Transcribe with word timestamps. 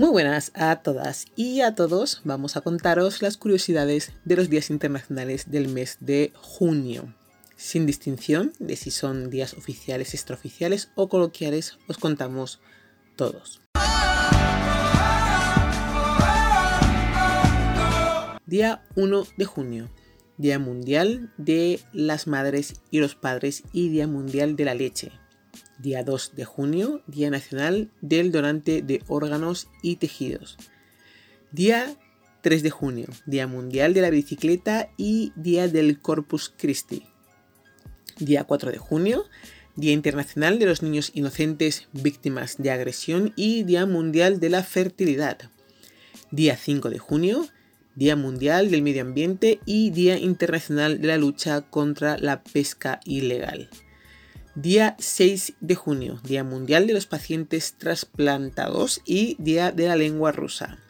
Muy 0.00 0.08
buenas 0.08 0.50
a 0.54 0.76
todas 0.76 1.26
y 1.36 1.60
a 1.60 1.74
todos. 1.74 2.22
Vamos 2.24 2.56
a 2.56 2.62
contaros 2.62 3.20
las 3.20 3.36
curiosidades 3.36 4.12
de 4.24 4.34
los 4.34 4.48
días 4.48 4.70
internacionales 4.70 5.50
del 5.50 5.68
mes 5.68 5.98
de 6.00 6.32
junio. 6.36 7.14
Sin 7.54 7.84
distinción 7.84 8.54
de 8.58 8.76
si 8.76 8.90
son 8.90 9.28
días 9.28 9.52
oficiales, 9.52 10.14
extraoficiales 10.14 10.90
o 10.94 11.10
coloquiales, 11.10 11.76
os 11.86 11.98
contamos 11.98 12.62
todos. 13.14 13.60
Día 18.46 18.82
1 18.96 19.26
de 19.36 19.44
junio. 19.44 19.90
Día 20.38 20.58
Mundial 20.58 21.30
de 21.36 21.78
las 21.92 22.26
Madres 22.26 22.80
y 22.90 23.00
los 23.00 23.16
Padres 23.16 23.64
y 23.74 23.90
Día 23.90 24.06
Mundial 24.06 24.56
de 24.56 24.64
la 24.64 24.72
Leche. 24.72 25.12
Día 25.80 26.04
2 26.04 26.32
de 26.36 26.44
junio, 26.44 27.02
Día 27.06 27.30
Nacional 27.30 27.90
del 28.02 28.32
Donante 28.32 28.82
de 28.82 29.02
Órganos 29.08 29.68
y 29.82 29.96
Tejidos. 29.96 30.58
Día 31.52 31.96
3 32.42 32.62
de 32.62 32.70
junio, 32.70 33.06
Día 33.24 33.46
Mundial 33.46 33.94
de 33.94 34.02
la 34.02 34.10
Bicicleta 34.10 34.90
y 34.98 35.32
Día 35.36 35.68
del 35.68 35.98
Corpus 36.00 36.52
Christi. 36.54 37.06
Día 38.18 38.44
4 38.44 38.72
de 38.72 38.78
junio, 38.78 39.24
Día 39.74 39.92
Internacional 39.92 40.58
de 40.58 40.66
los 40.66 40.82
Niños 40.82 41.12
Inocentes 41.14 41.88
Víctimas 41.92 42.56
de 42.58 42.70
Agresión 42.70 43.32
y 43.34 43.62
Día 43.62 43.86
Mundial 43.86 44.38
de 44.38 44.50
la 44.50 44.62
Fertilidad. 44.62 45.38
Día 46.30 46.58
5 46.58 46.90
de 46.90 46.98
junio, 46.98 47.48
Día 47.94 48.16
Mundial 48.16 48.70
del 48.70 48.82
Medio 48.82 49.00
Ambiente 49.00 49.60
y 49.64 49.90
Día 49.90 50.18
Internacional 50.18 51.00
de 51.00 51.08
la 51.08 51.16
Lucha 51.16 51.62
contra 51.62 52.18
la 52.18 52.42
Pesca 52.42 53.00
Ilegal. 53.04 53.70
Día 54.56 54.96
6 54.98 55.54
de 55.60 55.76
junio, 55.76 56.20
Día 56.24 56.42
Mundial 56.42 56.88
de 56.88 56.92
los 56.92 57.06
Pacientes 57.06 57.74
Trasplantados 57.78 59.00
y 59.04 59.36
Día 59.38 59.70
de 59.70 59.86
la 59.86 59.94
Lengua 59.94 60.32
Rusa. 60.32 60.80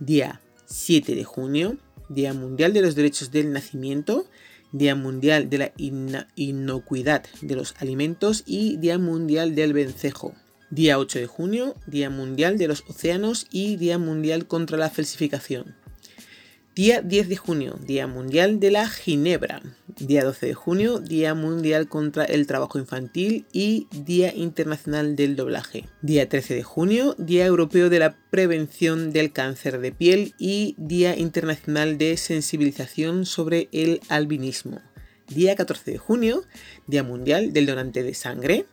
Día 0.00 0.40
7 0.64 1.14
de 1.14 1.22
junio, 1.22 1.76
Día 2.08 2.32
Mundial 2.32 2.72
de 2.72 2.80
los 2.80 2.94
Derechos 2.94 3.30
del 3.30 3.52
Nacimiento, 3.52 4.26
Día 4.72 4.94
Mundial 4.94 5.50
de 5.50 5.58
la 5.58 5.72
Inocuidad 6.36 7.24
de 7.42 7.54
los 7.54 7.74
Alimentos 7.80 8.44
y 8.46 8.78
Día 8.78 8.96
Mundial 8.96 9.54
del 9.54 9.74
Vencejo. 9.74 10.34
Día 10.70 10.98
8 10.98 11.18
de 11.18 11.26
junio, 11.26 11.74
Día 11.86 12.08
Mundial 12.08 12.56
de 12.56 12.68
los 12.68 12.82
Océanos 12.88 13.46
y 13.50 13.76
Día 13.76 13.98
Mundial 13.98 14.46
contra 14.46 14.78
la 14.78 14.88
Falsificación. 14.88 15.76
Día 16.76 17.00
10 17.00 17.30
de 17.30 17.36
junio, 17.38 17.78
Día 17.80 18.06
Mundial 18.06 18.60
de 18.60 18.70
la 18.70 18.86
Ginebra. 18.86 19.62
Día 19.98 20.22
12 20.22 20.44
de 20.44 20.52
junio, 20.52 20.98
Día 20.98 21.32
Mundial 21.32 21.88
contra 21.88 22.26
el 22.26 22.46
Trabajo 22.46 22.78
Infantil 22.78 23.46
y 23.50 23.88
Día 23.92 24.34
Internacional 24.34 25.16
del 25.16 25.36
Doblaje. 25.36 25.88
Día 26.02 26.28
13 26.28 26.54
de 26.54 26.62
junio, 26.62 27.14
Día 27.16 27.46
Europeo 27.46 27.88
de 27.88 27.98
la 27.98 28.14
Prevención 28.28 29.10
del 29.10 29.32
Cáncer 29.32 29.80
de 29.80 29.90
Piel 29.90 30.34
y 30.38 30.74
Día 30.76 31.16
Internacional 31.16 31.96
de 31.96 32.18
Sensibilización 32.18 33.24
sobre 33.24 33.70
el 33.72 34.02
Albinismo. 34.10 34.82
Día 35.28 35.56
14 35.56 35.92
de 35.92 35.96
junio, 35.96 36.42
Día 36.86 37.02
Mundial 37.02 37.54
del 37.54 37.64
Donante 37.64 38.02
de 38.02 38.12
Sangre. 38.12 38.66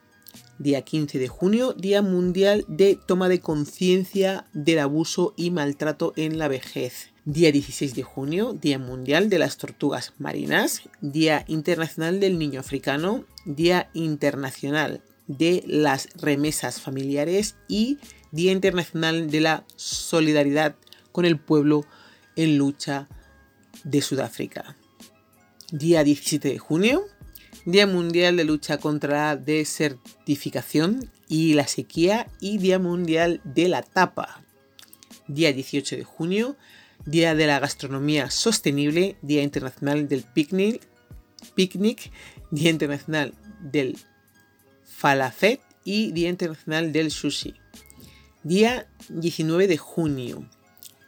Día 0.59 0.83
15 0.83 1.19
de 1.19 1.27
junio, 1.27 1.73
Día 1.73 2.01
Mundial 2.01 2.63
de 2.67 2.95
Toma 2.95 3.27
de 3.27 3.39
Conciencia 3.39 4.45
del 4.53 4.79
Abuso 4.79 5.33
y 5.35 5.51
Maltrato 5.51 6.13
en 6.15 6.37
la 6.37 6.47
Vejez. 6.47 7.09
Día 7.25 7.51
16 7.51 7.95
de 7.95 8.03
junio, 8.03 8.53
Día 8.53 8.77
Mundial 8.77 9.29
de 9.29 9.39
las 9.39 9.57
Tortugas 9.57 10.13
Marinas, 10.19 10.83
Día 11.01 11.43
Internacional 11.47 12.19
del 12.19 12.37
Niño 12.37 12.59
Africano, 12.59 13.25
Día 13.45 13.89
Internacional 13.93 15.01
de 15.27 15.63
las 15.65 16.09
Remesas 16.15 16.81
Familiares 16.81 17.55
y 17.67 17.97
Día 18.31 18.51
Internacional 18.51 19.31
de 19.31 19.41
la 19.41 19.65
Solidaridad 19.75 20.75
con 21.11 21.25
el 21.25 21.39
pueblo 21.39 21.85
en 22.35 22.57
lucha 22.57 23.07
de 23.83 24.01
Sudáfrica. 24.01 24.75
Día 25.71 26.03
17 26.03 26.49
de 26.49 26.59
junio, 26.59 27.03
Día 27.65 27.87
Mundial 27.87 28.35
de 28.35 28.43
Lucha 28.43 28.77
contra 28.77 29.27
la 29.27 29.37
Desertificación 29.37 31.09
y 31.29 31.53
la 31.53 31.65
Sequía 31.65 32.27
y 32.41 32.57
Día 32.57 32.77
Mundial 32.77 33.39
de 33.45 33.69
la 33.69 33.83
Tapa. 33.83 34.43
Día 35.29 35.53
18 35.53 35.95
de 35.95 36.03
junio, 36.03 36.57
Día 37.05 37.35
de 37.35 37.47
la 37.47 37.59
Gastronomía 37.59 38.29
Sostenible, 38.31 39.15
Día 39.21 39.43
Internacional 39.43 40.09
del 40.09 40.23
Picnic, 40.23 40.81
picnic 41.55 42.11
Día 42.51 42.69
Internacional 42.69 43.33
del 43.61 43.97
Falafet 44.83 45.61
y 45.85 46.11
Día 46.11 46.27
Internacional 46.27 46.91
del 46.91 47.11
Sushi. 47.11 47.53
Día 48.43 48.89
19 49.07 49.69
de 49.69 49.77
junio, 49.77 50.49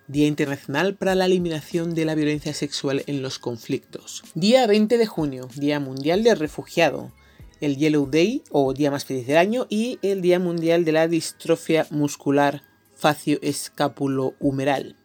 Día 0.08 0.28
Internacional 0.28 0.96
para 0.96 1.16
la 1.16 1.26
Eliminación 1.26 1.96
de 1.96 2.06
la 2.06 2.14
Violencia 2.14 2.54
Sexual 2.54 3.04
en 3.08 3.24
los 3.24 3.40
Conflictos. 3.40 4.24
Día 4.36 4.68
20 4.68 5.00
de 5.00 5.08
junio, 5.08 5.50
Día 5.56 5.80
Mundial 5.80 6.24
del 6.24 6.38
Refugiado, 6.38 7.12
el 7.60 7.78
Yellow 7.78 8.06
Day 8.06 8.44
o 8.52 8.74
Día 8.74 8.92
más 8.92 9.06
feliz 9.06 9.26
del 9.26 9.38
año 9.38 9.66
y 9.70 9.98
el 10.04 10.22
Día 10.22 10.40
Mundial 10.40 10.86
de 10.86 10.92
la 10.92 11.08
Distrofia 11.08 11.88
Muscular 11.90 12.62
Facio-Escapulo-Humeral. 12.96 14.96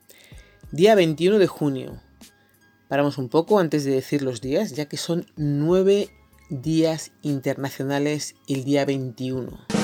Día 0.71 0.95
21 0.95 1.39
de 1.39 1.47
junio. 1.47 2.03
Paramos 2.89 3.17
un 3.17 3.29
poco 3.29 3.59
antes 3.59 3.85
de 3.85 3.93
decir 3.93 4.21
los 4.21 4.41
días, 4.41 4.73
ya 4.73 4.87
que 4.87 4.99
son 4.99 5.27
nueve 5.37 6.11
días 6.51 7.13
internacionales 7.23 8.35
el 8.49 8.65
día 8.65 8.85
21. 8.85 9.80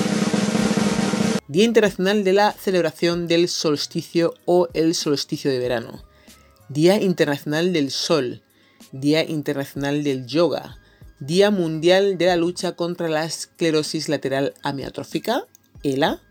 Día 1.47 1.63
Internacional 1.63 2.23
de 2.23 2.33
la 2.33 2.51
celebración 2.51 3.27
del 3.27 3.47
solsticio 3.47 4.33
o 4.45 4.67
el 4.73 4.95
solsticio 4.95 5.49
de 5.49 5.59
verano. 5.59 6.03
Día 6.69 7.01
Internacional 7.01 7.71
del 7.73 7.91
Sol. 7.91 8.43
Día 8.91 9.23
Internacional 9.23 10.03
del 10.03 10.27
Yoga. 10.27 10.77
Día 11.19 11.49
Mundial 11.51 12.17
de 12.17 12.25
la 12.25 12.35
lucha 12.35 12.75
contra 12.75 13.07
la 13.07 13.25
esclerosis 13.25 14.09
lateral 14.09 14.53
amiotrófica, 14.61 15.45
ELA. 15.83 16.21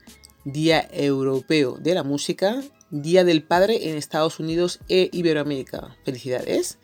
Día 0.44 0.86
Europeo 0.92 1.78
de 1.80 1.94
la 1.94 2.02
Música 2.02 2.62
Día 2.90 3.24
del 3.24 3.42
Padre 3.42 3.90
en 3.90 3.96
Estados 3.96 4.38
Unidos 4.38 4.78
e 4.88 5.10
Iberoamérica. 5.12 5.96
Felicidades. 6.04 6.78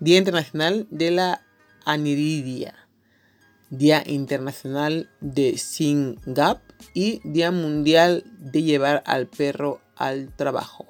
Día 0.00 0.18
Internacional 0.18 0.88
de 0.90 1.12
la 1.12 1.46
Aniridia. 1.84 2.83
Día 3.78 4.04
Internacional 4.06 5.10
de 5.20 5.58
Singap 5.58 6.60
y 6.94 7.20
Día 7.24 7.50
Mundial 7.50 8.24
de 8.38 8.62
llevar 8.62 9.02
al 9.04 9.26
perro 9.26 9.80
al 9.96 10.34
trabajo. 10.36 10.86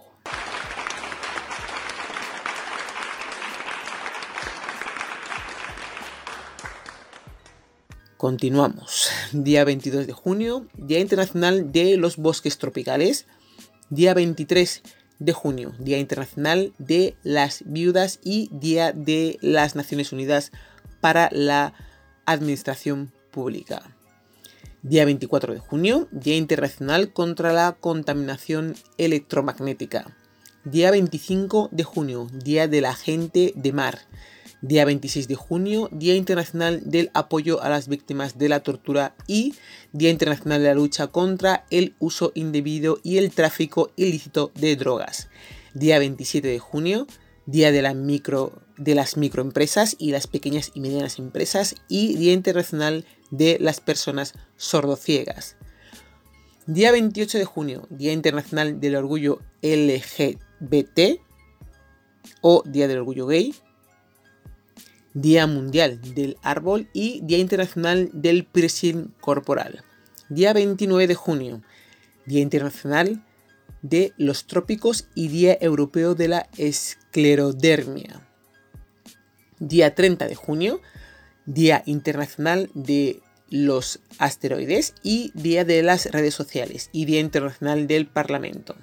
Continuamos. 8.18 9.08
Día 9.32 9.64
22 9.64 10.06
de 10.06 10.12
junio, 10.12 10.66
Día 10.74 11.00
Internacional 11.00 11.72
de 11.72 11.96
los 11.96 12.16
Bosques 12.16 12.58
Tropicales. 12.58 13.26
Día 13.90 14.14
23 14.14 14.82
de 15.18 15.32
junio, 15.32 15.72
Día 15.78 15.98
Internacional 15.98 16.72
de 16.78 17.16
las 17.22 17.62
Viudas 17.66 18.20
y 18.22 18.48
Día 18.52 18.92
de 18.92 19.38
las 19.40 19.74
Naciones 19.74 20.12
Unidas 20.12 20.52
para 21.00 21.28
la 21.32 21.74
Administración 22.26 23.12
Pública. 23.30 23.82
Día 24.82 25.04
24 25.04 25.54
de 25.54 25.60
junio, 25.60 26.08
Día 26.12 26.36
Internacional 26.36 27.12
contra 27.12 27.52
la 27.52 27.72
Contaminación 27.72 28.74
Electromagnética. 28.98 30.16
Día 30.64 30.90
25 30.90 31.70
de 31.72 31.84
junio, 31.84 32.26
Día 32.32 32.68
de 32.68 32.80
la 32.80 32.94
Gente 32.94 33.52
de 33.56 33.72
Mar. 33.72 33.98
Día 34.60 34.86
26 34.86 35.28
de 35.28 35.34
junio, 35.34 35.90
Día 35.92 36.14
Internacional 36.14 36.80
del 36.84 37.10
Apoyo 37.12 37.62
a 37.62 37.68
las 37.68 37.86
Víctimas 37.86 38.38
de 38.38 38.48
la 38.48 38.60
Tortura 38.60 39.14
y 39.26 39.54
Día 39.92 40.08
Internacional 40.08 40.62
de 40.62 40.68
la 40.68 40.74
Lucha 40.74 41.08
contra 41.08 41.66
el 41.70 41.94
Uso 41.98 42.32
Indebido 42.34 42.98
y 43.02 43.18
el 43.18 43.30
Tráfico 43.30 43.90
Ilícito 43.96 44.52
de 44.54 44.74
Drogas. 44.76 45.28
Día 45.74 45.98
27 45.98 46.48
de 46.48 46.58
junio, 46.58 47.06
Día 47.46 47.72
de, 47.72 47.82
la 47.82 47.92
micro, 47.92 48.62
de 48.76 48.94
las 48.94 49.16
Microempresas 49.16 49.96
y 49.98 50.10
las 50.10 50.26
Pequeñas 50.26 50.70
y 50.74 50.80
Medianas 50.80 51.18
Empresas 51.18 51.76
y 51.88 52.16
Día 52.16 52.32
Internacional 52.32 53.04
de 53.30 53.58
las 53.60 53.80
Personas 53.80 54.34
Sordociegas. 54.56 55.56
Día 56.66 56.92
28 56.92 57.38
de 57.38 57.44
junio, 57.44 57.86
Día 57.90 58.12
Internacional 58.12 58.80
del 58.80 58.96
Orgullo 58.96 59.40
LGBT 59.62 61.20
o 62.40 62.62
Día 62.64 62.88
del 62.88 62.98
Orgullo 62.98 63.26
Gay. 63.26 63.54
Día 65.12 65.46
Mundial 65.46 66.00
del 66.14 66.36
Árbol 66.42 66.88
y 66.92 67.20
Día 67.22 67.38
Internacional 67.38 68.10
del 68.12 68.44
Piercing 68.46 69.14
Corporal. 69.20 69.84
Día 70.28 70.52
29 70.52 71.06
de 71.06 71.14
junio, 71.14 71.62
Día 72.26 72.40
Internacional 72.40 73.24
de 73.82 74.12
los 74.16 74.46
Trópicos 74.46 75.08
y 75.14 75.28
Día 75.28 75.56
Europeo 75.60 76.14
de 76.14 76.28
la 76.28 76.48
Esclerodermia. 76.56 78.26
Día 79.58 79.94
30 79.94 80.26
de 80.26 80.34
junio, 80.34 80.80
Día 81.46 81.82
Internacional 81.86 82.70
de 82.74 83.20
los 83.50 84.00
Asteroides 84.18 84.94
y 85.02 85.30
Día 85.34 85.64
de 85.64 85.82
las 85.82 86.06
Redes 86.06 86.34
Sociales 86.34 86.90
y 86.92 87.04
Día 87.04 87.20
Internacional 87.20 87.86
del 87.86 88.06
Parlamento. 88.06 88.74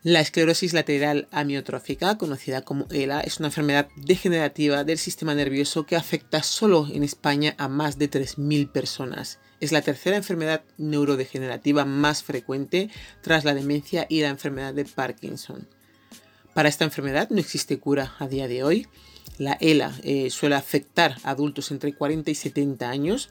La 0.03 0.19
esclerosis 0.19 0.73
lateral 0.73 1.29
amiotrófica, 1.31 2.17
conocida 2.17 2.63
como 2.63 2.85
ELA, 2.91 3.21
es 3.21 3.39
una 3.39 3.47
enfermedad 3.47 3.87
degenerativa 3.95 4.83
del 4.83 4.97
sistema 4.97 5.33
nervioso 5.33 5.85
que 5.85 5.95
afecta 5.95 6.43
solo 6.43 6.89
en 6.91 7.03
España 7.03 7.55
a 7.57 7.69
más 7.69 7.97
de 7.97 8.11
3.000 8.11 8.73
personas. 8.73 9.39
Es 9.61 9.71
la 9.71 9.81
tercera 9.81 10.17
enfermedad 10.17 10.65
neurodegenerativa 10.77 11.85
más 11.85 12.23
frecuente 12.23 12.89
tras 13.21 13.45
la 13.45 13.53
demencia 13.53 14.05
y 14.09 14.19
la 14.19 14.27
enfermedad 14.27 14.73
de 14.73 14.83
Parkinson. 14.83 15.69
Para 16.53 16.67
esta 16.67 16.83
enfermedad 16.83 17.29
no 17.29 17.39
existe 17.39 17.79
cura 17.79 18.13
a 18.19 18.27
día 18.27 18.49
de 18.49 18.65
hoy. 18.65 18.87
La 19.37 19.57
ELA 19.59 19.93
eh, 20.03 20.29
suele 20.29 20.55
afectar 20.55 21.17
a 21.23 21.31
adultos 21.31 21.71
entre 21.71 21.93
40 21.93 22.29
y 22.29 22.35
70 22.35 22.89
años 22.89 23.29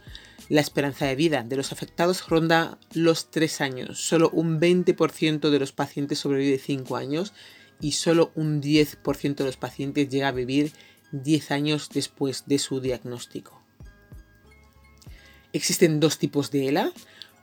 la 0.49 0.61
esperanza 0.61 1.07
de 1.07 1.15
vida 1.15 1.45
de 1.45 1.57
los 1.57 1.73
afectados 1.73 2.29
ronda 2.29 2.79
los 2.93 3.31
3 3.31 3.61
años. 3.61 3.99
Solo 3.99 4.29
un 4.31 4.61
20% 4.61 5.51
de 5.51 5.59
los 5.59 5.73
pacientes 5.73 6.19
sobrevive 6.19 6.59
5 6.59 6.97
años 6.97 7.33
y 7.81 7.93
solo 7.93 8.33
un 8.35 8.61
10% 8.61 9.37
de 9.37 9.45
los 9.45 9.57
pacientes 9.57 10.09
llega 10.09 10.29
a 10.29 10.33
vivir 10.33 10.73
10 11.13 11.51
años 11.53 11.89
después 11.93 12.45
de 12.47 12.59
su 12.59 12.81
diagnóstico. 12.81 13.63
Existen 15.53 16.01
dos 16.01 16.19
tipos 16.19 16.51
de 16.51 16.69
ELA, 16.69 16.93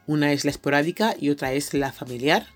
una 0.06 0.32
es 0.32 0.44
la 0.44 0.50
esporádica 0.50 1.14
y 1.18 1.30
otra 1.30 1.52
es 1.52 1.74
la 1.74 1.92
familiar. 1.92 2.46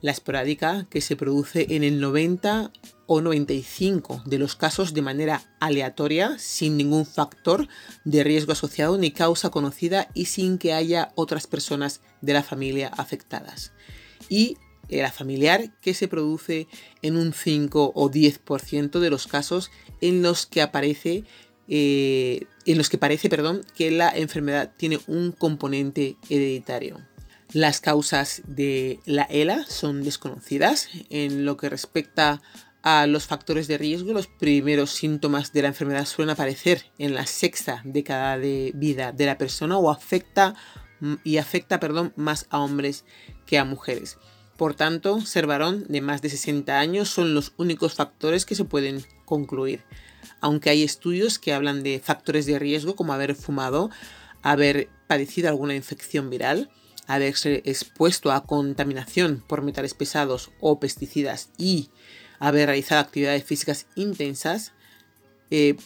La 0.00 0.12
esporádica, 0.12 0.86
que 0.90 1.00
se 1.00 1.16
produce 1.16 1.74
en 1.74 1.82
el 1.82 2.00
90 2.00 2.70
o 3.08 3.20
95 3.20 4.22
de 4.26 4.38
los 4.38 4.54
casos 4.54 4.94
de 4.94 5.02
manera 5.02 5.42
aleatoria, 5.58 6.38
sin 6.38 6.76
ningún 6.76 7.06
factor 7.06 7.66
de 8.04 8.22
riesgo 8.22 8.52
asociado 8.52 8.98
ni 8.98 9.10
causa 9.10 9.50
conocida 9.50 10.08
y 10.14 10.26
sin 10.26 10.58
que 10.58 10.74
haya 10.74 11.10
otras 11.16 11.46
personas 11.48 12.02
de 12.20 12.34
la 12.34 12.44
familia 12.44 12.88
afectadas. 12.88 13.72
Y 14.28 14.58
la 14.88 15.10
familiar 15.10 15.72
que 15.80 15.94
se 15.94 16.06
produce 16.06 16.68
en 17.02 17.16
un 17.16 17.32
5 17.32 17.92
o 17.94 18.10
10% 18.10 19.00
de 19.00 19.10
los 19.10 19.26
casos 19.26 19.70
en 20.00 20.22
los 20.22 20.46
que 20.46 20.62
aparece 20.62 21.24
eh, 21.68 22.46
en 22.64 22.78
los 22.78 22.88
que 22.88 22.96
parece 22.98 23.28
perdón, 23.28 23.62
que 23.74 23.90
la 23.90 24.08
enfermedad 24.08 24.72
tiene 24.76 24.98
un 25.06 25.32
componente 25.32 26.16
hereditario. 26.30 27.00
Las 27.52 27.80
causas 27.80 28.42
de 28.46 29.00
la 29.06 29.22
ELA 29.22 29.64
son 29.66 30.02
desconocidas 30.02 30.88
en 31.08 31.46
lo 31.46 31.56
que 31.56 31.70
respecta 31.70 32.30
a 32.30 32.42
los 33.06 33.26
factores 33.26 33.68
de 33.68 33.78
riesgo, 33.78 34.12
los 34.12 34.26
primeros 34.26 34.90
síntomas 34.90 35.52
de 35.52 35.62
la 35.62 35.68
enfermedad 35.68 36.06
suelen 36.06 36.32
aparecer 36.32 36.86
en 36.98 37.14
la 37.14 37.26
sexta 37.26 37.82
década 37.84 38.38
de 38.38 38.72
vida 38.74 39.12
de 39.12 39.26
la 39.26 39.38
persona 39.38 39.78
o 39.78 39.90
afecta 39.90 40.54
mm, 41.00 41.14
y 41.24 41.36
afecta, 41.36 41.80
perdón, 41.80 42.12
más 42.16 42.46
a 42.50 42.60
hombres 42.60 43.04
que 43.46 43.58
a 43.58 43.64
mujeres. 43.64 44.18
Por 44.56 44.74
tanto, 44.74 45.20
ser 45.20 45.46
varón 45.46 45.84
de 45.88 46.00
más 46.00 46.22
de 46.22 46.30
60 46.30 46.78
años 46.78 47.08
son 47.08 47.34
los 47.34 47.52
únicos 47.58 47.94
factores 47.94 48.44
que 48.44 48.54
se 48.56 48.64
pueden 48.64 49.04
concluir. 49.24 49.84
Aunque 50.40 50.70
hay 50.70 50.82
estudios 50.82 51.38
que 51.38 51.52
hablan 51.52 51.82
de 51.82 52.00
factores 52.00 52.46
de 52.46 52.58
riesgo 52.58 52.96
como 52.96 53.12
haber 53.12 53.34
fumado, 53.34 53.90
haber 54.42 54.88
padecido 55.06 55.48
alguna 55.48 55.74
infección 55.74 56.28
viral, 56.30 56.70
haberse 57.06 57.62
expuesto 57.64 58.32
a 58.32 58.44
contaminación 58.44 59.44
por 59.46 59.62
metales 59.62 59.94
pesados 59.94 60.50
o 60.60 60.80
pesticidas 60.80 61.50
y 61.56 61.90
haber 62.38 62.66
realizado 62.66 63.00
actividades 63.00 63.44
físicas 63.44 63.86
intensas, 63.94 64.72
eh, 65.50 65.76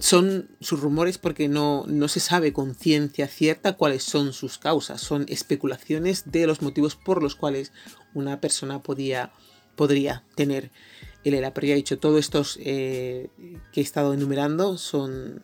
son 0.00 0.50
sus 0.60 0.80
rumores 0.80 1.18
porque 1.18 1.48
no, 1.48 1.84
no 1.86 2.08
se 2.08 2.18
sabe 2.18 2.52
con 2.52 2.74
ciencia 2.74 3.28
cierta 3.28 3.74
cuáles 3.74 4.02
son 4.02 4.32
sus 4.32 4.58
causas. 4.58 5.00
Son 5.00 5.24
especulaciones 5.28 6.32
de 6.32 6.46
los 6.46 6.62
motivos 6.62 6.96
por 6.96 7.22
los 7.22 7.36
cuales 7.36 7.72
una 8.12 8.40
persona 8.40 8.82
podía, 8.82 9.32
podría 9.76 10.24
tener 10.34 10.72
el 11.22 11.34
ELA. 11.34 11.54
Pero 11.54 11.68
ya 11.68 11.74
he 11.74 11.76
dicho, 11.76 11.98
todos 11.98 12.18
estos 12.18 12.58
eh, 12.60 13.30
que 13.72 13.80
he 13.80 13.84
estado 13.84 14.14
enumerando 14.14 14.78
son 14.78 15.40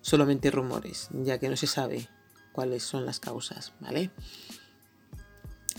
solamente 0.00 0.50
rumores, 0.50 1.08
ya 1.12 1.38
que 1.38 1.48
no 1.48 1.56
se 1.56 1.68
sabe 1.68 2.08
cuáles 2.52 2.82
son 2.82 3.06
las 3.06 3.20
causas, 3.20 3.72
¿vale? 3.78 4.10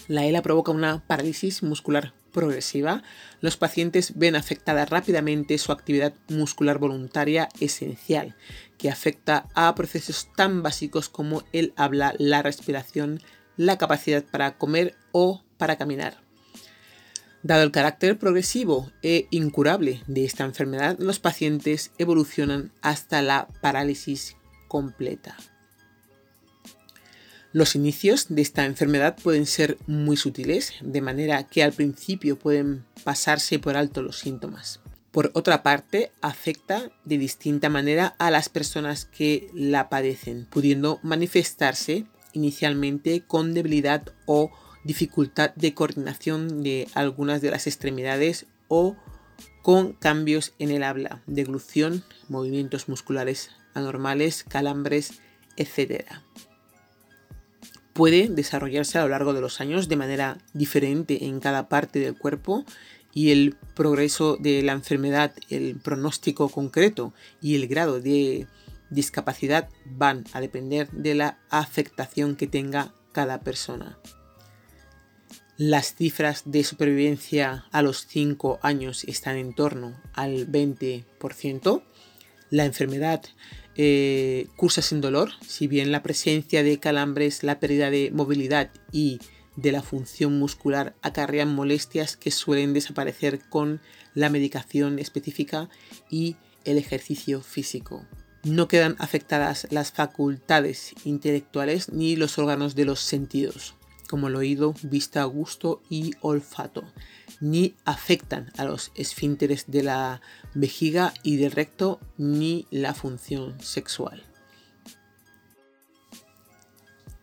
La 0.08 0.26
ELA 0.26 0.42
provoca 0.42 0.72
una 0.72 1.06
parálisis 1.06 1.64
muscular 1.64 2.14
progresiva, 2.34 3.04
los 3.40 3.56
pacientes 3.56 4.14
ven 4.18 4.36
afectada 4.36 4.86
rápidamente 4.86 5.58
su 5.58 5.72
actividad 5.72 6.14
muscular 6.28 6.80
voluntaria 6.80 7.48
esencial, 7.62 8.36
que 8.78 8.90
afecta 8.90 9.48
a 9.54 9.74
procesos 9.76 10.28
tan 10.36 10.62
básicos 10.62 11.08
como 11.08 11.44
el 11.54 11.74
habla, 11.78 12.14
la 12.18 12.42
respiración, 12.42 13.22
la 13.56 13.78
capacidad 13.78 14.24
para 14.24 14.58
comer 14.58 14.96
o 15.14 15.42
para 15.58 15.78
caminar. 15.78 16.18
Dado 17.44 17.64
el 17.64 17.72
carácter 17.72 18.18
progresivo 18.18 18.92
e 19.02 19.28
incurable 19.30 20.02
de 20.08 20.26
esta 20.26 20.46
enfermedad, 20.46 20.98
los 21.00 21.20
pacientes 21.20 21.92
evolucionan 21.98 22.72
hasta 22.82 23.22
la 23.22 23.48
parálisis 23.62 24.38
completa. 24.68 25.38
Los 27.54 27.76
inicios 27.76 28.26
de 28.30 28.42
esta 28.42 28.66
enfermedad 28.66 29.16
pueden 29.22 29.46
ser 29.46 29.78
muy 29.86 30.18
sutiles, 30.18 30.74
de 30.82 31.02
manera 31.02 31.44
que 31.44 31.62
al 31.62 31.72
principio 31.72 32.40
pueden 32.40 32.84
pasarse 33.04 33.60
por 33.60 33.78
alto 33.78 34.02
los 34.02 34.18
síntomas. 34.18 34.80
Por 35.12 35.30
otra 35.36 35.62
parte, 35.62 36.12
afecta 36.22 36.90
de 37.06 37.20
distinta 37.20 37.70
manera 37.70 38.16
a 38.18 38.32
las 38.32 38.50
personas 38.50 39.06
que 39.06 39.52
la 39.54 39.88
padecen, 39.88 40.48
pudiendo 40.50 41.00
manifestarse 41.04 42.08
inicialmente 42.32 43.22
con 43.22 43.54
debilidad 43.54 44.02
o 44.26 44.50
dificultad 44.84 45.54
de 45.54 45.76
coordinación 45.76 46.64
de 46.64 46.88
algunas 46.96 47.40
de 47.42 47.52
las 47.52 47.68
extremidades 47.68 48.48
o 48.68 48.98
con 49.62 49.94
cambios 49.94 50.56
en 50.58 50.72
el 50.72 50.82
habla, 50.82 51.22
deglución, 51.28 52.04
movimientos 52.30 52.90
musculares 52.90 53.52
anormales, 53.76 54.44
calambres, 54.44 55.22
etc. 55.56 56.04
puede 57.94 58.28
desarrollarse 58.28 58.98
a 58.98 59.04
lo 59.04 59.10
largo 59.10 59.34
de 59.34 59.42
los 59.42 59.62
años 59.62 59.88
de 59.88 59.96
manera 59.96 60.38
diferente 60.54 61.26
en 61.26 61.40
cada 61.40 61.70
parte 61.70 62.00
del 62.00 62.18
cuerpo 62.18 62.66
y 63.14 63.32
el 63.32 63.56
progreso 63.76 64.38
de 64.38 64.64
la 64.64 64.74
enfermedad, 64.74 65.34
el 65.50 65.80
pronóstico 65.80 66.50
concreto 66.50 67.14
y 67.42 67.56
el 67.56 67.68
grado 67.68 68.02
de 68.02 68.48
discapacidad 68.90 69.70
van 69.86 70.24
a 70.34 70.42
depender 70.42 70.90
de 70.92 71.14
la 71.14 71.40
afectación 71.50 72.36
que 72.36 72.48
tenga 72.48 72.94
cada 73.12 73.42
persona. 73.42 74.00
Las 75.58 75.94
cifras 75.94 76.44
de 76.46 76.64
supervivencia 76.64 77.66
a 77.72 77.84
los 77.84 78.08
5 78.08 78.60
años 78.64 79.04
están 79.04 79.38
en 79.38 79.54
torno 79.54 80.02
al 80.14 80.52
20%. 80.52 81.84
La 82.54 82.66
enfermedad 82.66 83.24
eh, 83.76 84.46
cursa 84.56 84.84
sin 84.84 85.02
dolor, 85.02 85.32
si 85.42 85.66
bien 85.66 85.92
la 85.92 86.04
presencia 86.04 86.62
de 86.62 86.78
calambres, 86.78 87.42
la 87.42 87.60
pérdida 87.60 87.90
de 87.90 88.12
movilidad 88.14 88.70
y 88.92 89.20
de 89.56 89.72
la 89.72 89.82
función 89.82 90.38
muscular 90.38 90.94
acarrean 91.02 91.52
molestias 91.52 92.16
que 92.16 92.30
suelen 92.30 92.74
desaparecer 92.74 93.40
con 93.50 93.82
la 94.14 94.30
medicación 94.30 95.00
específica 95.00 95.68
y 96.12 96.36
el 96.64 96.78
ejercicio 96.78 97.42
físico. 97.42 98.06
No 98.44 98.68
quedan 98.68 98.98
afectadas 99.00 99.66
las 99.72 99.92
facultades 99.92 100.94
intelectuales 101.06 101.90
ni 101.90 102.16
los 102.16 102.38
órganos 102.38 102.76
de 102.76 102.86
los 102.86 103.00
sentidos 103.00 103.74
como 104.14 104.28
el 104.28 104.36
oído, 104.36 104.76
vista, 104.84 105.24
gusto 105.24 105.82
y 105.90 106.12
olfato, 106.22 106.84
ni 107.44 107.76
afectan 107.84 108.52
a 108.58 108.64
los 108.64 108.94
esfínteres 108.96 109.66
de 109.68 109.84
la 109.84 110.22
vejiga 110.54 111.14
y 111.24 111.36
del 111.36 111.52
recto 111.52 112.00
ni 112.18 112.66
la 112.72 112.94
función 112.94 113.60
sexual. 113.62 114.24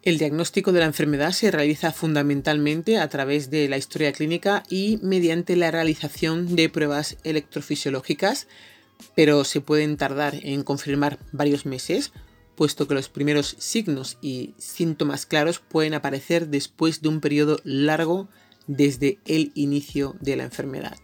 El 0.02 0.18
diagnóstico 0.18 0.72
de 0.72 0.80
la 0.80 0.86
enfermedad 0.86 1.32
se 1.32 1.50
realiza 1.50 1.90
fundamentalmente 1.90 2.98
a 2.98 3.08
través 3.08 3.50
de 3.50 3.68
la 3.68 3.78
historia 3.78 4.12
clínica 4.12 4.62
y 4.68 4.98
mediante 5.02 5.56
la 5.56 5.70
realización 5.70 6.54
de 6.54 6.68
pruebas 6.68 7.16
electrofisiológicas, 7.24 8.46
pero 9.14 9.44
se 9.44 9.62
pueden 9.62 9.96
tardar 9.96 10.34
en 10.42 10.64
confirmar 10.64 11.18
varios 11.32 11.64
meses 11.64 12.12
puesto 12.60 12.86
que 12.86 12.92
los 12.92 13.08
primeros 13.08 13.56
signos 13.58 14.18
y 14.20 14.52
síntomas 14.58 15.24
claros 15.24 15.60
pueden 15.60 15.94
aparecer 15.94 16.48
después 16.48 17.00
de 17.00 17.08
un 17.08 17.22
periodo 17.22 17.58
largo 17.64 18.28
desde 18.70 19.18
el 19.26 19.50
inicio 19.54 20.16
de 20.20 20.36
la 20.36 20.44
enfermedad. 20.44 20.96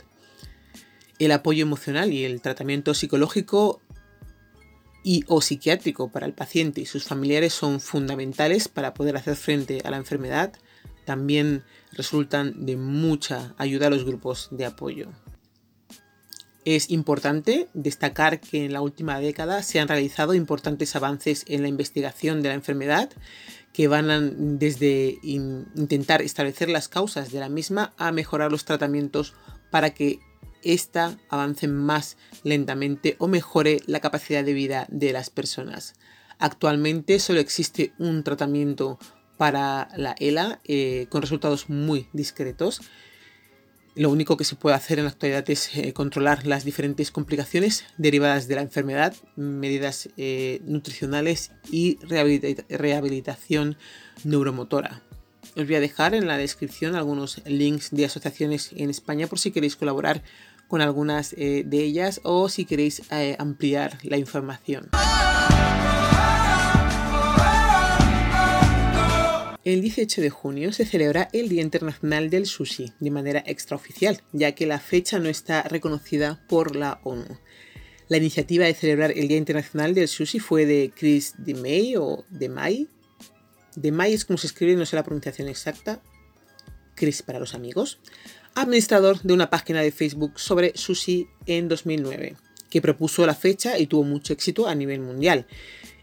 El 1.19 1.33
apoyo 1.33 1.63
emocional 1.63 2.13
y 2.13 2.25
el 2.25 2.41
tratamiento 2.41 2.95
psicológico 2.95 3.81
y 5.03 5.25
o 5.27 5.41
psiquiátrico 5.41 6.11
para 6.11 6.27
el 6.27 6.33
paciente 6.33 6.81
y 6.81 6.87
sus 6.87 7.05
familiares 7.05 7.53
son 7.55 7.81
fundamentales 7.81 8.69
para 8.69 8.95
poder 8.95 9.17
hacer 9.17 9.35
frente 9.35 9.81
a 9.85 9.91
la 9.91 9.97
enfermedad. 9.97 10.53
También 11.05 11.65
resultan 11.93 12.67
de 12.67 12.77
mucha 12.77 13.55
ayuda 13.59 13.89
a 13.89 13.91
los 13.91 14.05
grupos 14.05 14.49
de 14.53 14.67
apoyo. 14.67 15.11
Es 16.65 16.91
importante 16.91 17.69
destacar 17.75 18.41
que 18.41 18.65
en 18.65 18.73
la 18.73 18.81
última 18.81 19.19
década 19.19 19.63
se 19.63 19.81
han 19.81 19.89
realizado 19.89 20.35
importantes 20.35 20.95
avances 20.95 21.45
en 21.49 21.63
la 21.63 21.69
investigación 21.69 22.43
de 22.43 22.49
la 22.49 22.55
enfermedad 22.55 23.11
que 23.77 23.89
van 23.89 24.59
desde 24.59 25.19
intentar 25.23 26.23
establecer 26.23 26.71
las 26.71 26.89
causas 26.89 27.31
de 27.31 27.41
la 27.41 27.51
misma 27.51 27.93
a 27.99 28.11
mejorar 28.11 28.51
los 28.51 28.65
tratamientos 28.65 29.35
para 29.71 29.91
que 29.91 30.19
ésta 30.63 31.19
avance 31.29 31.69
más 31.69 32.17
lentamente 32.43 33.17
o 33.19 33.29
mejore 33.29 33.83
la 33.85 34.01
capacidad 34.01 34.43
de 34.43 34.55
vida 34.55 34.87
de 34.89 35.13
las 35.13 35.29
personas. 35.29 35.93
Actualmente 36.39 37.19
solo 37.19 37.39
existe 37.39 37.93
un 37.99 38.25
tratamiento 38.25 38.99
para 39.37 39.91
la 39.95 40.15
ELA 40.21 40.61
eh, 40.65 41.07
con 41.11 41.21
resultados 41.21 41.69
muy 41.69 42.09
discretos 42.15 42.81
lo 43.97 44.11
único 44.11 44.37
que 44.37 44.45
se 44.45 44.57
puede 44.57 44.77
hacer 44.77 44.99
en 44.99 45.07
la 45.07 45.11
actualidad 45.11 45.49
es 45.49 45.75
eh, 45.75 45.93
controlar 45.95 46.47
las 46.47 46.65
diferentes 46.65 47.11
complicaciones 47.11 47.85
derivadas 47.97 48.47
de 48.47 48.55
la 48.55 48.61
enfermedad, 48.61 49.15
medidas 49.37 50.11
eh, 50.19 50.61
nutricionales 50.65 51.53
y 51.71 51.99
rehabilitación 52.03 53.77
neuromotora. 54.23 55.03
Os 55.57 55.65
voy 55.65 55.77
a 55.77 55.81
dejar 55.81 56.15
en 56.15 56.27
la 56.27 56.37
descripción 56.37 56.95
algunos 56.95 57.41
links 57.47 57.91
de 57.91 58.05
asociaciones 58.05 58.71
en 58.77 58.91
España 58.91 59.27
por 59.27 59.39
si 59.39 59.51
queréis 59.51 59.77
colaborar 59.77 60.23
con 60.69 60.83
algunas 60.83 61.33
eh, 61.33 61.63
de 61.65 61.83
ellas 61.83 62.21
o 62.23 62.51
si 62.51 62.67
queréis 62.67 63.03
ampliar 63.39 63.99
la 64.03 64.19
información. 64.19 64.91
El 69.67 69.81
18 69.81 70.21
de 70.21 70.31
junio 70.31 70.73
se 70.73 70.87
celebra 70.87 71.29
el 71.33 71.49
Día 71.49 71.61
Internacional 71.61 72.31
del 72.31 72.47
Sushi 72.47 72.93
de 73.01 73.11
manera 73.11 73.43
extraoficial, 73.45 74.23
ya 74.31 74.53
que 74.53 74.65
la 74.65 74.79
fecha 74.79 75.19
no 75.19 75.29
está 75.29 75.63
reconocida 75.63 76.41
por 76.49 76.77
la 76.77 77.01
ONU. 77.03 77.37
La 78.07 78.17
iniciativa 78.17 78.65
de 78.65 78.75
celebrar 78.75 79.11
el 79.11 79.27
Día 79.27 79.39
Internacional 79.39 79.93
del 79.93 80.07
Sushi 80.07 80.39
fue 80.39 80.67
de 80.67 80.93
Chris 80.95 81.35
DeMay 81.39 81.97
o 81.97 82.25
DeMay. 82.31 82.87
DeMay 83.75 84.13
es 84.13 84.25
como 84.25 84.37
se 84.37 84.47
escribe, 84.47 84.77
no 84.77 84.87
sé 84.87 84.95
la 84.95 85.03
pronunciación 85.03 85.49
exacta. 85.49 86.01
Chris 86.95 87.23
para 87.23 87.41
los 87.41 87.53
amigos. 87.53 87.99
Administrador 88.55 89.21
de 89.23 89.33
una 89.33 89.51
página 89.51 89.83
de 89.83 89.91
Facebook 89.91 90.39
sobre 90.39 90.77
sushi 90.77 91.27
en 91.47 91.67
2009, 91.67 92.37
que 92.71 92.81
propuso 92.81 93.27
la 93.27 93.35
fecha 93.35 93.81
y 93.81 93.89
tuvo 93.89 94.05
mucho 94.05 94.33
éxito 94.33 94.69
a 94.69 94.77
nivel 94.77 95.01
mundial 95.01 95.45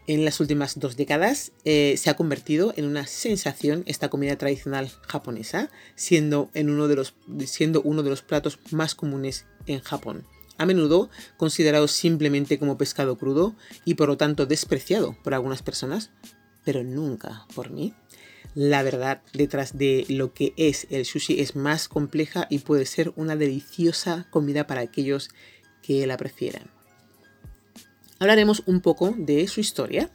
en 0.06 0.24
las 0.24 0.40
últimas 0.40 0.78
dos 0.78 0.96
décadas 0.96 1.52
eh, 1.64 1.94
se 1.96 2.10
ha 2.10 2.16
convertido 2.16 2.74
en 2.76 2.84
una 2.84 3.06
sensación 3.06 3.84
esta 3.86 4.10
comida 4.10 4.36
tradicional 4.36 4.90
japonesa, 5.08 5.70
siendo, 5.94 6.50
en 6.54 6.70
uno 6.70 6.88
de 6.88 6.96
los, 6.96 7.14
siendo 7.46 7.80
uno 7.82 8.02
de 8.02 8.10
los 8.10 8.22
platos 8.22 8.58
más 8.70 8.94
comunes 8.94 9.46
en 9.66 9.80
Japón. 9.80 10.26
A 10.56 10.66
menudo 10.66 11.10
considerado 11.36 11.88
simplemente 11.88 12.58
como 12.58 12.78
pescado 12.78 13.16
crudo 13.16 13.56
y 13.84 13.94
por 13.94 14.08
lo 14.08 14.16
tanto 14.16 14.46
despreciado 14.46 15.16
por 15.24 15.34
algunas 15.34 15.62
personas, 15.62 16.10
pero 16.64 16.84
nunca 16.84 17.46
por 17.54 17.70
mí. 17.70 17.94
La 18.54 18.84
verdad 18.84 19.22
detrás 19.32 19.76
de 19.76 20.06
lo 20.08 20.32
que 20.32 20.54
es 20.56 20.86
el 20.90 21.04
sushi 21.04 21.40
es 21.40 21.56
más 21.56 21.88
compleja 21.88 22.46
y 22.50 22.60
puede 22.60 22.86
ser 22.86 23.12
una 23.16 23.34
deliciosa 23.34 24.28
comida 24.30 24.66
para 24.68 24.82
aquellos 24.82 25.30
que 25.82 26.06
la 26.06 26.16
prefieran 26.16 26.73
hablaremos 28.24 28.62
un 28.64 28.80
poco 28.80 29.14
de 29.16 29.46
su 29.48 29.60
historia. 29.60 30.10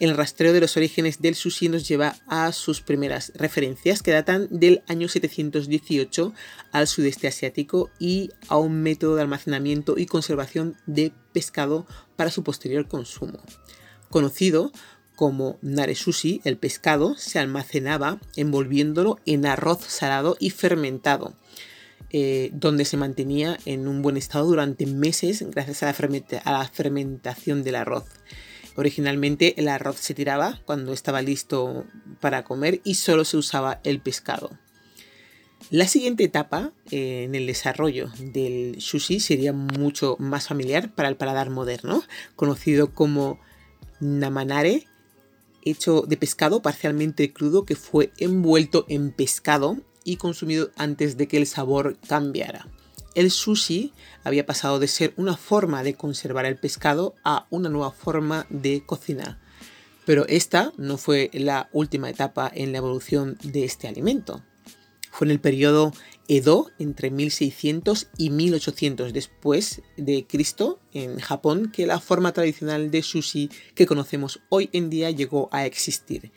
El 0.00 0.16
rastreo 0.16 0.52
de 0.52 0.60
los 0.60 0.76
orígenes 0.76 1.22
del 1.22 1.36
sushi 1.36 1.68
nos 1.68 1.86
lleva 1.86 2.16
a 2.26 2.50
sus 2.50 2.80
primeras 2.80 3.32
referencias 3.36 4.02
que 4.02 4.10
datan 4.10 4.48
del 4.50 4.82
año 4.88 5.06
718 5.06 6.34
al 6.72 6.88
sudeste 6.88 7.28
asiático 7.28 7.90
y 8.00 8.30
a 8.48 8.56
un 8.56 8.82
método 8.82 9.14
de 9.14 9.22
almacenamiento 9.22 9.94
y 9.96 10.06
conservación 10.06 10.76
de 10.86 11.12
pescado 11.32 11.86
para 12.16 12.32
su 12.32 12.42
posterior 12.42 12.88
consumo. 12.88 13.38
Conocido 14.10 14.72
como 15.14 15.58
nare 15.62 15.94
sushi, 15.94 16.40
el 16.42 16.56
pescado 16.56 17.14
se 17.16 17.38
almacenaba 17.38 18.18
envolviéndolo 18.34 19.20
en 19.26 19.46
arroz 19.46 19.84
salado 19.86 20.36
y 20.40 20.50
fermentado 20.50 21.36
eh, 22.16 22.50
donde 22.52 22.84
se 22.84 22.96
mantenía 22.96 23.58
en 23.64 23.88
un 23.88 24.00
buen 24.00 24.16
estado 24.16 24.46
durante 24.46 24.86
meses 24.86 25.44
gracias 25.50 25.82
a 25.82 25.86
la, 26.52 26.68
fermentación 26.68 27.64
del 27.64 27.74
arroz. 27.74 28.04
Originalmente 28.76 29.58
el 29.58 29.66
arroz 29.66 29.96
se 29.96 30.14
tiraba 30.14 30.60
cuando 30.64 30.92
estaba 30.92 31.22
listo 31.22 31.84
para 32.20 32.44
comer 32.44 32.80
y 32.84 32.94
solo 32.94 33.24
se 33.24 33.36
usaba 33.36 33.80
el 33.82 34.00
pescado. 34.00 34.56
La 35.70 35.88
siguiente 35.88 36.22
etapa 36.22 36.72
eh, 36.92 37.24
en 37.24 37.34
el 37.34 37.48
desarrollo 37.48 38.12
del 38.20 38.80
sushi 38.80 39.18
sería 39.18 39.52
mucho 39.52 40.14
más 40.20 40.46
familiar 40.46 40.94
para 40.94 41.08
el 41.08 41.16
paladar 41.16 41.50
moderno, 41.50 42.04
conocido 42.36 42.92
como 42.92 43.40
namanare, 43.98 44.86
hecho 45.62 46.02
de 46.02 46.16
pescado 46.16 46.62
parcialmente 46.62 47.32
crudo 47.32 47.64
que 47.64 47.74
fue 47.74 48.12
envuelto 48.18 48.86
en 48.88 49.10
pescado 49.10 49.82
y 50.04 50.16
consumido 50.16 50.70
antes 50.76 51.16
de 51.16 51.26
que 51.28 51.38
el 51.38 51.46
sabor 51.46 51.96
cambiara. 52.06 52.68
El 53.14 53.30
sushi 53.30 53.92
había 54.24 54.46
pasado 54.46 54.78
de 54.78 54.88
ser 54.88 55.14
una 55.16 55.36
forma 55.36 55.82
de 55.82 55.94
conservar 55.94 56.46
el 56.46 56.56
pescado 56.56 57.14
a 57.24 57.46
una 57.50 57.68
nueva 57.68 57.92
forma 57.92 58.46
de 58.50 58.84
cocinar. 58.84 59.38
Pero 60.04 60.26
esta 60.28 60.72
no 60.76 60.98
fue 60.98 61.30
la 61.32 61.68
última 61.72 62.10
etapa 62.10 62.50
en 62.52 62.72
la 62.72 62.78
evolución 62.78 63.38
de 63.42 63.64
este 63.64 63.88
alimento. 63.88 64.42
Fue 65.10 65.26
en 65.26 65.30
el 65.30 65.40
periodo 65.40 65.92
Edo, 66.26 66.70
entre 66.78 67.10
1600 67.10 68.08
y 68.18 68.30
1800 68.30 69.12
después 69.12 69.82
de 69.96 70.26
Cristo, 70.26 70.80
en 70.92 71.20
Japón, 71.20 71.70
que 71.70 71.86
la 71.86 72.00
forma 72.00 72.32
tradicional 72.32 72.90
de 72.90 73.02
sushi 73.02 73.50
que 73.74 73.86
conocemos 73.86 74.40
hoy 74.48 74.70
en 74.72 74.90
día 74.90 75.10
llegó 75.10 75.48
a 75.52 75.66
existir. 75.66 76.32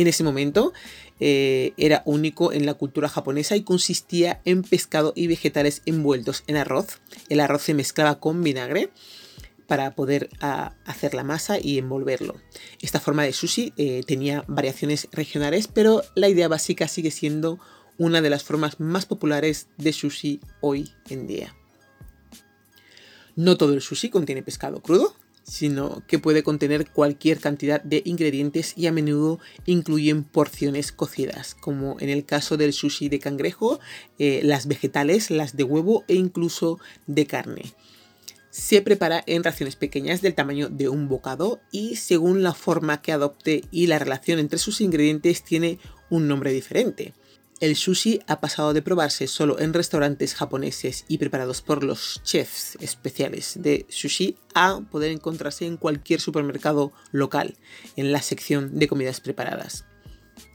En 0.00 0.06
ese 0.06 0.24
momento 0.24 0.72
eh, 1.20 1.74
era 1.76 2.00
único 2.06 2.54
en 2.54 2.64
la 2.64 2.72
cultura 2.72 3.06
japonesa 3.06 3.54
y 3.54 3.64
consistía 3.64 4.40
en 4.46 4.62
pescado 4.62 5.12
y 5.14 5.26
vegetales 5.26 5.82
envueltos 5.84 6.42
en 6.46 6.56
arroz. 6.56 7.02
El 7.28 7.38
arroz 7.38 7.60
se 7.60 7.74
mezclaba 7.74 8.18
con 8.18 8.42
vinagre 8.42 8.88
para 9.66 9.94
poder 9.94 10.30
hacer 10.40 11.12
la 11.12 11.22
masa 11.22 11.58
y 11.60 11.76
envolverlo. 11.76 12.36
Esta 12.80 12.98
forma 12.98 13.24
de 13.24 13.34
sushi 13.34 13.74
eh, 13.76 14.02
tenía 14.06 14.42
variaciones 14.48 15.06
regionales, 15.12 15.68
pero 15.68 16.02
la 16.14 16.30
idea 16.30 16.48
básica 16.48 16.88
sigue 16.88 17.10
siendo 17.10 17.60
una 17.98 18.22
de 18.22 18.30
las 18.30 18.42
formas 18.42 18.80
más 18.80 19.04
populares 19.04 19.68
de 19.76 19.92
sushi 19.92 20.40
hoy 20.62 20.90
en 21.10 21.26
día. 21.26 21.54
No 23.36 23.58
todo 23.58 23.74
el 23.74 23.82
sushi 23.82 24.08
contiene 24.08 24.42
pescado 24.42 24.80
crudo, 24.80 25.14
sino 25.50 26.04
que 26.06 26.20
puede 26.20 26.44
contener 26.44 26.88
cualquier 26.88 27.40
cantidad 27.40 27.82
de 27.82 28.02
ingredientes 28.04 28.72
y 28.76 28.86
a 28.86 28.92
menudo 28.92 29.40
incluyen 29.66 30.22
porciones 30.22 30.92
cocidas, 30.92 31.56
como 31.56 31.96
en 31.98 32.08
el 32.08 32.24
caso 32.24 32.56
del 32.56 32.72
sushi 32.72 33.08
de 33.08 33.18
cangrejo, 33.18 33.80
eh, 34.20 34.42
las 34.44 34.68
vegetales, 34.68 35.28
las 35.28 35.56
de 35.56 35.64
huevo 35.64 36.04
e 36.06 36.14
incluso 36.14 36.78
de 37.08 37.26
carne. 37.26 37.62
Se 38.50 38.80
prepara 38.80 39.24
en 39.26 39.42
raciones 39.42 39.74
pequeñas 39.74 40.22
del 40.22 40.36
tamaño 40.36 40.68
de 40.68 40.88
un 40.88 41.08
bocado 41.08 41.60
y 41.72 41.96
según 41.96 42.44
la 42.44 42.54
forma 42.54 43.02
que 43.02 43.10
adopte 43.10 43.64
y 43.72 43.88
la 43.88 43.98
relación 43.98 44.38
entre 44.38 44.60
sus 44.60 44.80
ingredientes 44.80 45.42
tiene 45.42 45.80
un 46.10 46.28
nombre 46.28 46.52
diferente. 46.52 47.12
El 47.60 47.76
sushi 47.76 48.20
ha 48.26 48.40
pasado 48.40 48.72
de 48.72 48.80
probarse 48.80 49.26
solo 49.26 49.60
en 49.60 49.74
restaurantes 49.74 50.34
japoneses 50.34 51.04
y 51.08 51.18
preparados 51.18 51.60
por 51.60 51.84
los 51.84 52.22
chefs 52.24 52.78
especiales 52.80 53.54
de 53.60 53.84
sushi 53.90 54.38
a 54.54 54.80
poder 54.90 55.10
encontrarse 55.10 55.66
en 55.66 55.76
cualquier 55.76 56.22
supermercado 56.22 56.90
local 57.12 57.58
en 57.96 58.12
la 58.12 58.22
sección 58.22 58.78
de 58.78 58.88
comidas 58.88 59.20
preparadas. 59.20 59.84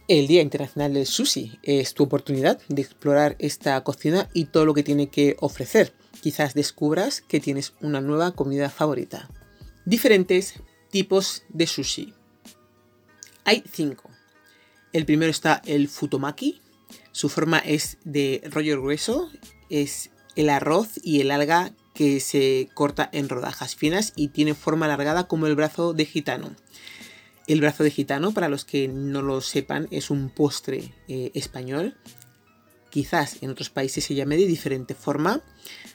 El 0.08 0.26
Día 0.26 0.42
Internacional 0.42 0.94
del 0.94 1.06
Sushi 1.06 1.60
es 1.62 1.94
tu 1.94 2.04
oportunidad 2.04 2.60
de 2.70 2.82
explorar 2.82 3.36
esta 3.40 3.84
cocina 3.84 4.30
y 4.34 4.46
todo 4.46 4.66
lo 4.66 4.74
que 4.74 4.84
tiene 4.84 5.10
que 5.10 5.36
ofrecer. 5.40 5.94
Quizás 6.22 6.56
descubras 6.56 7.22
que 7.22 7.40
tienes 7.40 7.74
una 7.82 8.02
nueva 8.02 8.32
comida 8.32 8.70
favorita. 8.70 9.30
Diferentes 9.86 10.56
tipos 10.92 11.44
de 11.50 11.68
sushi. 11.68 12.14
Hay 13.44 13.64
cinco. 13.72 14.10
El 14.94 15.06
primero 15.06 15.32
está 15.32 15.62
el 15.66 15.88
futomaki, 15.88 16.62
su 17.16 17.30
forma 17.30 17.60
es 17.60 17.98
de 18.04 18.42
rollo 18.52 18.82
grueso, 18.82 19.32
es 19.70 20.10
el 20.36 20.50
arroz 20.50 21.00
y 21.02 21.22
el 21.22 21.32
alga 21.32 21.72
que 21.94 22.20
se 22.20 22.68
corta 22.74 23.10
en 23.14 23.30
rodajas 23.30 23.78
finas 23.78 24.12
y 24.18 24.28
tiene 24.28 24.54
forma 24.54 24.86
alargada 24.86 25.26
como 25.26 25.48
el 25.48 25.56
brazo 25.56 25.94
de 25.94 26.04
gitano. 26.04 26.54
El 27.48 27.62
brazo 27.62 27.86
de 27.86 27.92
gitano, 27.92 28.34
para 28.34 28.50
los 28.50 28.66
que 28.66 28.90
no 28.90 29.22
lo 29.22 29.40
sepan, 29.40 29.88
es 29.92 30.10
un 30.10 30.30
postre 30.30 30.94
eh, 31.08 31.32
español. 31.36 31.96
Quizás 32.90 33.42
en 33.42 33.50
otros 33.50 33.70
países 33.70 34.04
se 34.04 34.14
llame 34.14 34.36
de 34.36 34.46
diferente 34.46 34.94
forma. 34.94 35.42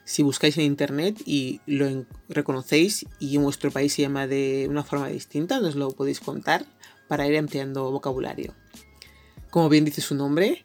Si 0.06 0.22
buscáis 0.22 0.56
en 0.56 0.64
internet 0.64 1.20
y 1.26 1.60
lo 1.66 2.06
reconocéis 2.30 3.04
y 3.18 3.36
en 3.36 3.42
vuestro 3.42 3.70
país 3.70 3.92
se 3.92 4.00
llama 4.00 4.26
de 4.26 4.68
una 4.70 4.84
forma 4.84 5.08
distinta, 5.08 5.60
nos 5.60 5.74
lo 5.74 5.90
podéis 5.90 6.20
contar 6.20 6.64
para 7.08 7.28
ir 7.28 7.36
ampliando 7.36 7.90
vocabulario. 7.90 8.54
Como 9.50 9.68
bien 9.68 9.84
dice 9.84 10.00
su 10.00 10.14
nombre, 10.14 10.64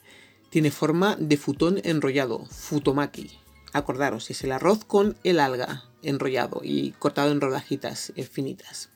tiene 0.56 0.72
forma 0.72 1.18
de 1.20 1.36
futón 1.36 1.82
enrollado, 1.84 2.46
futomaki. 2.46 3.30
Acordaros, 3.74 4.32
es 4.32 4.42
el 4.46 4.54
arroz 4.54 4.86
con 4.86 5.18
el 5.26 5.42
alga 5.42 5.84
enrollado 6.02 6.62
y 6.64 6.92
cortado 6.92 7.34
en 7.34 7.42
rodajitas 7.42 8.14
finitas. 8.32 8.90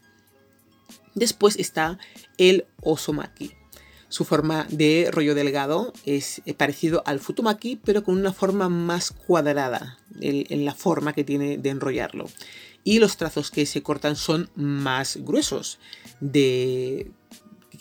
Después 1.15 1.57
está 1.57 1.99
el 2.37 2.65
osomaki. 2.81 3.51
Su 4.07 4.23
forma 4.23 4.67
de 4.69 5.09
rollo 5.11 5.35
delgado 5.35 5.91
es 6.05 6.41
parecido 6.55 7.03
al 7.05 7.19
futomaki, 7.19 7.77
pero 7.83 8.05
con 8.05 8.17
una 8.17 8.31
forma 8.31 8.69
más 8.69 9.11
cuadrada 9.11 9.99
en 10.21 10.63
la 10.63 10.73
forma 10.73 11.11
que 11.11 11.25
tiene 11.25 11.57
de 11.57 11.71
enrollarlo. 11.71 12.29
Y 12.85 12.99
los 12.99 13.17
trazos 13.17 13.51
que 13.51 13.65
se 13.65 13.83
cortan 13.83 14.15
son 14.15 14.49
más 14.55 15.17
gruesos, 15.17 15.77
de 16.21 17.11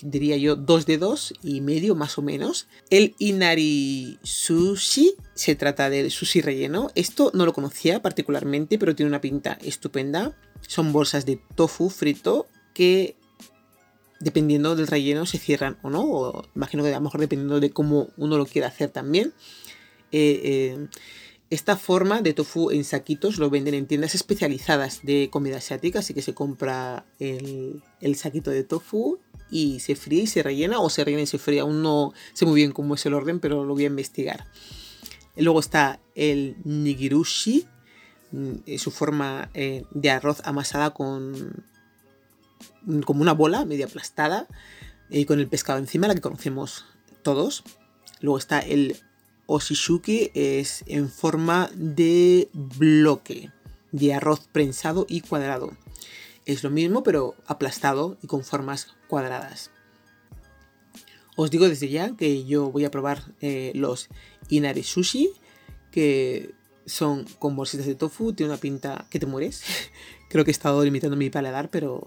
diría 0.02 0.36
yo, 0.36 0.56
dos 0.56 0.86
dedos 0.86 1.34
y 1.42 1.60
medio 1.60 1.94
más 1.94 2.18
o 2.18 2.22
menos. 2.22 2.68
El 2.90 3.14
Inari 3.18 4.18
Sushi 4.22 5.14
se 5.34 5.54
trata 5.54 5.90
del 5.90 6.10
sushi 6.10 6.40
relleno. 6.40 6.90
Esto 6.94 7.30
no 7.34 7.44
lo 7.44 7.52
conocía 7.52 8.02
particularmente, 8.02 8.78
pero 8.78 8.94
tiene 8.94 9.08
una 9.08 9.20
pinta 9.20 9.58
estupenda. 9.62 10.36
Son 10.66 10.92
bolsas 10.92 11.26
de 11.26 11.40
tofu 11.54 11.90
frito 11.90 12.46
que 12.74 13.16
dependiendo 14.20 14.76
del 14.76 14.86
relleno 14.86 15.26
se 15.26 15.38
cierran 15.38 15.78
o 15.82 15.90
no. 15.90 16.04
O 16.04 16.44
imagino 16.54 16.82
que 16.82 16.90
a 16.90 16.98
lo 16.98 17.04
mejor 17.04 17.20
dependiendo 17.20 17.60
de 17.60 17.70
cómo 17.70 18.08
uno 18.16 18.38
lo 18.38 18.46
quiera 18.46 18.68
hacer 18.68 18.90
también. 18.90 19.32
Eh, 20.10 20.40
eh, 20.44 20.88
esta 21.50 21.76
forma 21.76 22.20
de 22.20 22.34
tofu 22.34 22.70
en 22.70 22.84
saquitos 22.84 23.38
lo 23.38 23.48
venden 23.48 23.74
en 23.74 23.86
tiendas 23.86 24.14
especializadas 24.14 25.00
de 25.02 25.30
comida 25.30 25.56
asiática, 25.56 26.00
así 26.00 26.12
que 26.12 26.20
se 26.20 26.34
compra 26.34 27.06
el, 27.18 27.82
el 28.00 28.16
saquito 28.16 28.50
de 28.50 28.64
tofu 28.64 29.18
y 29.50 29.80
se 29.80 29.96
fríe 29.96 30.22
y 30.22 30.26
se 30.26 30.42
rellena 30.42 30.80
o 30.80 30.90
se 30.90 31.04
rellena 31.04 31.22
y 31.22 31.26
se 31.26 31.38
fríe. 31.38 31.60
Aún 31.60 31.82
no 31.82 32.12
sé 32.34 32.44
muy 32.44 32.56
bien 32.56 32.72
cómo 32.72 32.96
es 32.96 33.06
el 33.06 33.14
orden, 33.14 33.40
pero 33.40 33.64
lo 33.64 33.74
voy 33.74 33.84
a 33.84 33.86
investigar. 33.86 34.46
Luego 35.36 35.60
está 35.60 36.00
el 36.14 36.56
nigirushi, 36.64 37.66
mm, 38.32 38.76
su 38.76 38.90
forma 38.90 39.50
eh, 39.54 39.84
de 39.92 40.10
arroz 40.10 40.42
amasada 40.44 40.90
con 40.90 41.64
como 43.04 43.22
una 43.22 43.34
bola 43.34 43.64
media 43.64 43.86
aplastada 43.86 44.46
y 45.10 45.24
con 45.24 45.40
el 45.40 45.48
pescado 45.48 45.78
encima, 45.78 46.08
la 46.08 46.14
que 46.14 46.20
conocemos 46.20 46.84
todos. 47.22 47.64
Luego 48.20 48.38
está 48.38 48.60
el 48.60 48.96
oshishuki, 49.48 50.30
es 50.34 50.84
en 50.86 51.08
forma 51.08 51.70
de 51.74 52.50
bloque 52.52 53.50
de 53.90 54.14
arroz 54.14 54.46
prensado 54.52 55.06
y 55.08 55.22
cuadrado. 55.22 55.72
Es 56.44 56.62
lo 56.62 56.70
mismo, 56.70 57.02
pero 57.02 57.34
aplastado 57.46 58.18
y 58.22 58.26
con 58.26 58.44
formas 58.44 58.94
cuadradas. 59.08 59.70
Os 61.34 61.50
digo 61.50 61.68
desde 61.68 61.88
ya 61.88 62.14
que 62.14 62.44
yo 62.44 62.70
voy 62.70 62.84
a 62.84 62.90
probar 62.90 63.22
eh, 63.40 63.72
los 63.74 64.08
Inari 64.48 64.82
Sushi, 64.82 65.30
que 65.90 66.54
son 66.84 67.24
con 67.38 67.56
bolsitas 67.56 67.86
de 67.86 67.94
tofu, 67.94 68.34
tiene 68.34 68.52
una 68.52 68.60
pinta 68.60 69.06
que 69.10 69.18
te 69.18 69.26
mueres. 69.26 69.62
Creo 70.28 70.44
que 70.44 70.50
he 70.50 70.52
estado 70.52 70.84
limitando 70.84 71.16
mi 71.16 71.30
paladar, 71.30 71.70
pero 71.70 72.02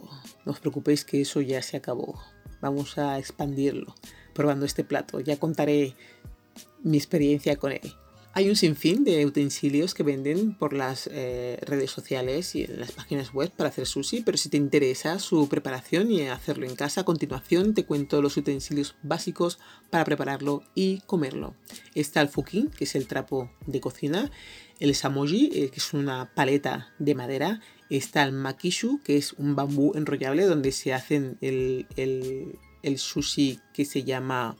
no 0.45 0.51
os 0.51 0.59
preocupéis 0.59 1.05
que 1.05 1.21
eso 1.21 1.41
ya 1.41 1.61
se 1.63 1.77
acabó. 1.77 2.21
Vamos 2.61 2.99
a 2.99 3.17
expandirlo 3.17 3.95
probando 4.33 4.65
este 4.65 4.83
plato. 4.83 5.19
Ya 5.19 5.37
contaré 5.37 5.95
mi 6.83 6.97
experiencia 6.97 7.55
con 7.55 7.71
él. 7.71 7.93
Hay 8.33 8.47
un 8.47 8.55
sinfín 8.55 9.03
de 9.03 9.25
utensilios 9.25 9.93
que 9.93 10.03
venden 10.03 10.53
por 10.53 10.71
las 10.71 11.09
eh, 11.11 11.59
redes 11.63 11.91
sociales 11.91 12.55
y 12.55 12.63
en 12.63 12.79
las 12.79 12.93
páginas 12.93 13.33
web 13.33 13.51
para 13.51 13.69
hacer 13.69 13.85
sushi, 13.85 14.21
pero 14.21 14.37
si 14.37 14.47
te 14.47 14.55
interesa 14.55 15.19
su 15.19 15.49
preparación 15.49 16.09
y 16.09 16.21
hacerlo 16.29 16.65
en 16.65 16.77
casa, 16.77 17.01
a 17.01 17.03
continuación 17.03 17.73
te 17.73 17.83
cuento 17.83 18.21
los 18.21 18.37
utensilios 18.37 18.95
básicos 19.03 19.59
para 19.89 20.05
prepararlo 20.05 20.63
y 20.75 21.01
comerlo. 21.01 21.55
Está 21.93 22.21
el 22.21 22.29
fukin, 22.29 22.69
que 22.69 22.85
es 22.85 22.95
el 22.95 23.05
trapo 23.05 23.51
de 23.65 23.81
cocina, 23.81 24.31
el 24.79 24.95
samoji, 24.95 25.51
eh, 25.53 25.69
que 25.69 25.79
es 25.81 25.93
una 25.93 26.33
paleta 26.33 26.93
de 26.99 27.15
madera, 27.15 27.59
está 27.89 28.23
el 28.23 28.31
makishu, 28.31 29.01
que 29.03 29.17
es 29.17 29.33
un 29.33 29.57
bambú 29.57 29.91
enrollable 29.95 30.45
donde 30.45 30.71
se 30.71 30.93
hacen 30.93 31.37
el, 31.41 31.85
el 31.97 32.97
sushi 32.97 33.59
que 33.73 33.83
se 33.83 34.05
llama 34.05 34.55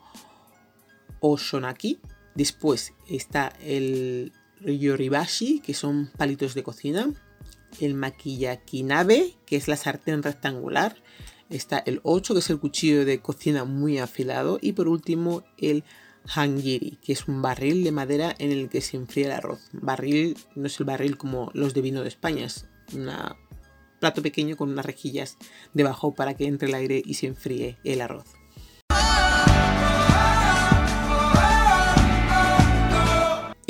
oshonaki, 1.22 2.00
Después 2.36 2.94
está 3.08 3.54
el 3.62 4.32
yoribashi, 4.64 5.60
que 5.60 5.74
son 5.74 6.12
palitos 6.18 6.54
de 6.54 6.64
cocina. 6.64 7.12
El 7.80 7.94
makiyakinabe, 7.94 9.36
que 9.46 9.56
es 9.56 9.68
la 9.68 9.78
sartén 9.78 10.24
rectangular. 10.24 10.96
Está 11.50 11.80
el 11.80 12.00
8, 12.04 12.34
que 12.34 12.40
es 12.40 12.50
el 12.50 12.60
cuchillo 12.60 13.06
de 13.06 13.20
cocina 13.20 13.66
muy 13.66 13.98
afilado. 13.98 14.60
Y 14.62 14.74
por 14.74 14.88
último, 14.88 15.44
el 15.58 15.84
hangiri, 16.26 16.98
que 17.02 17.14
es 17.14 17.28
un 17.28 17.42
barril 17.42 17.84
de 17.84 17.92
madera 17.92 18.36
en 18.38 18.52
el 18.52 18.70
que 18.70 18.82
se 18.82 18.98
enfría 18.98 19.28
el 19.28 19.32
arroz. 19.34 19.70
Barril 19.74 20.38
no 20.56 20.68
es 20.68 20.80
el 20.80 20.86
barril 20.86 21.18
como 21.18 21.52
los 21.54 21.74
de 21.74 21.82
vino 21.82 22.02
de 22.02 22.10
España, 22.10 22.46
es 22.46 22.68
un 22.94 23.10
plato 24.00 24.22
pequeño 24.22 24.56
con 24.58 24.70
unas 24.70 24.86
rejillas 24.86 25.38
debajo 25.74 26.14
para 26.14 26.36
que 26.36 26.46
entre 26.46 26.68
el 26.68 26.76
aire 26.76 27.02
y 27.04 27.16
se 27.16 27.28
enfríe 27.28 27.78
el 27.84 28.02
arroz. 28.02 28.41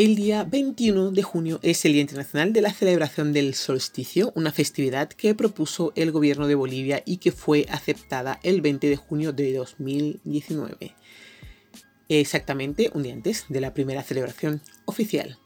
El 0.02 0.16
día 0.16 0.44
21 0.44 1.12
de 1.12 1.22
junio 1.22 1.60
es 1.62 1.86
el 1.86 1.94
Día 1.94 2.02
Internacional 2.02 2.54
de 2.54 2.62
la 2.62 2.74
Celebración 2.74 3.34
del 3.34 3.54
Solsticio, 3.54 4.34
una 4.36 4.52
festividad 4.52 5.10
que 5.10 5.36
propuso 5.36 5.94
el 5.96 6.12
gobierno 6.12 6.48
de 6.48 6.56
Bolivia 6.56 7.04
y 7.06 7.18
que 7.18 7.32
fue 7.32 7.68
aceptada 7.70 8.40
el 8.42 8.62
20 8.62 8.90
de 8.90 8.96
junio 8.96 9.32
de 9.32 9.54
2019. 9.54 10.96
Exactamente 12.10 12.90
un 12.96 13.04
día 13.04 13.14
antes 13.14 13.46
de 13.48 13.62
la 13.62 13.76
primera 13.76 14.02
celebración 14.02 14.64
oficial. 14.86 15.38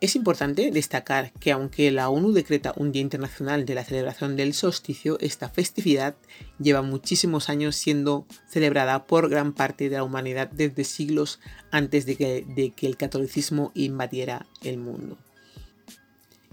Es 0.00 0.16
importante 0.16 0.70
destacar 0.70 1.32
que 1.32 1.52
aunque 1.52 1.90
la 1.90 2.08
ONU 2.08 2.32
decreta 2.32 2.74
un 2.76 2.92
Día 2.92 3.00
Internacional 3.00 3.64
de 3.64 3.74
la 3.74 3.84
celebración 3.84 4.36
del 4.36 4.52
solsticio, 4.52 5.18
esta 5.20 5.48
festividad 5.48 6.16
lleva 6.58 6.82
muchísimos 6.82 7.48
años 7.48 7.76
siendo 7.76 8.26
celebrada 8.48 9.06
por 9.06 9.30
gran 9.30 9.52
parte 9.52 9.88
de 9.88 9.96
la 9.96 10.02
humanidad 10.02 10.50
desde 10.50 10.84
siglos 10.84 11.40
antes 11.70 12.06
de 12.06 12.16
que, 12.16 12.44
de 12.46 12.72
que 12.72 12.86
el 12.86 12.96
catolicismo 12.96 13.70
invadiera 13.74 14.46
el 14.62 14.78
mundo. 14.78 15.16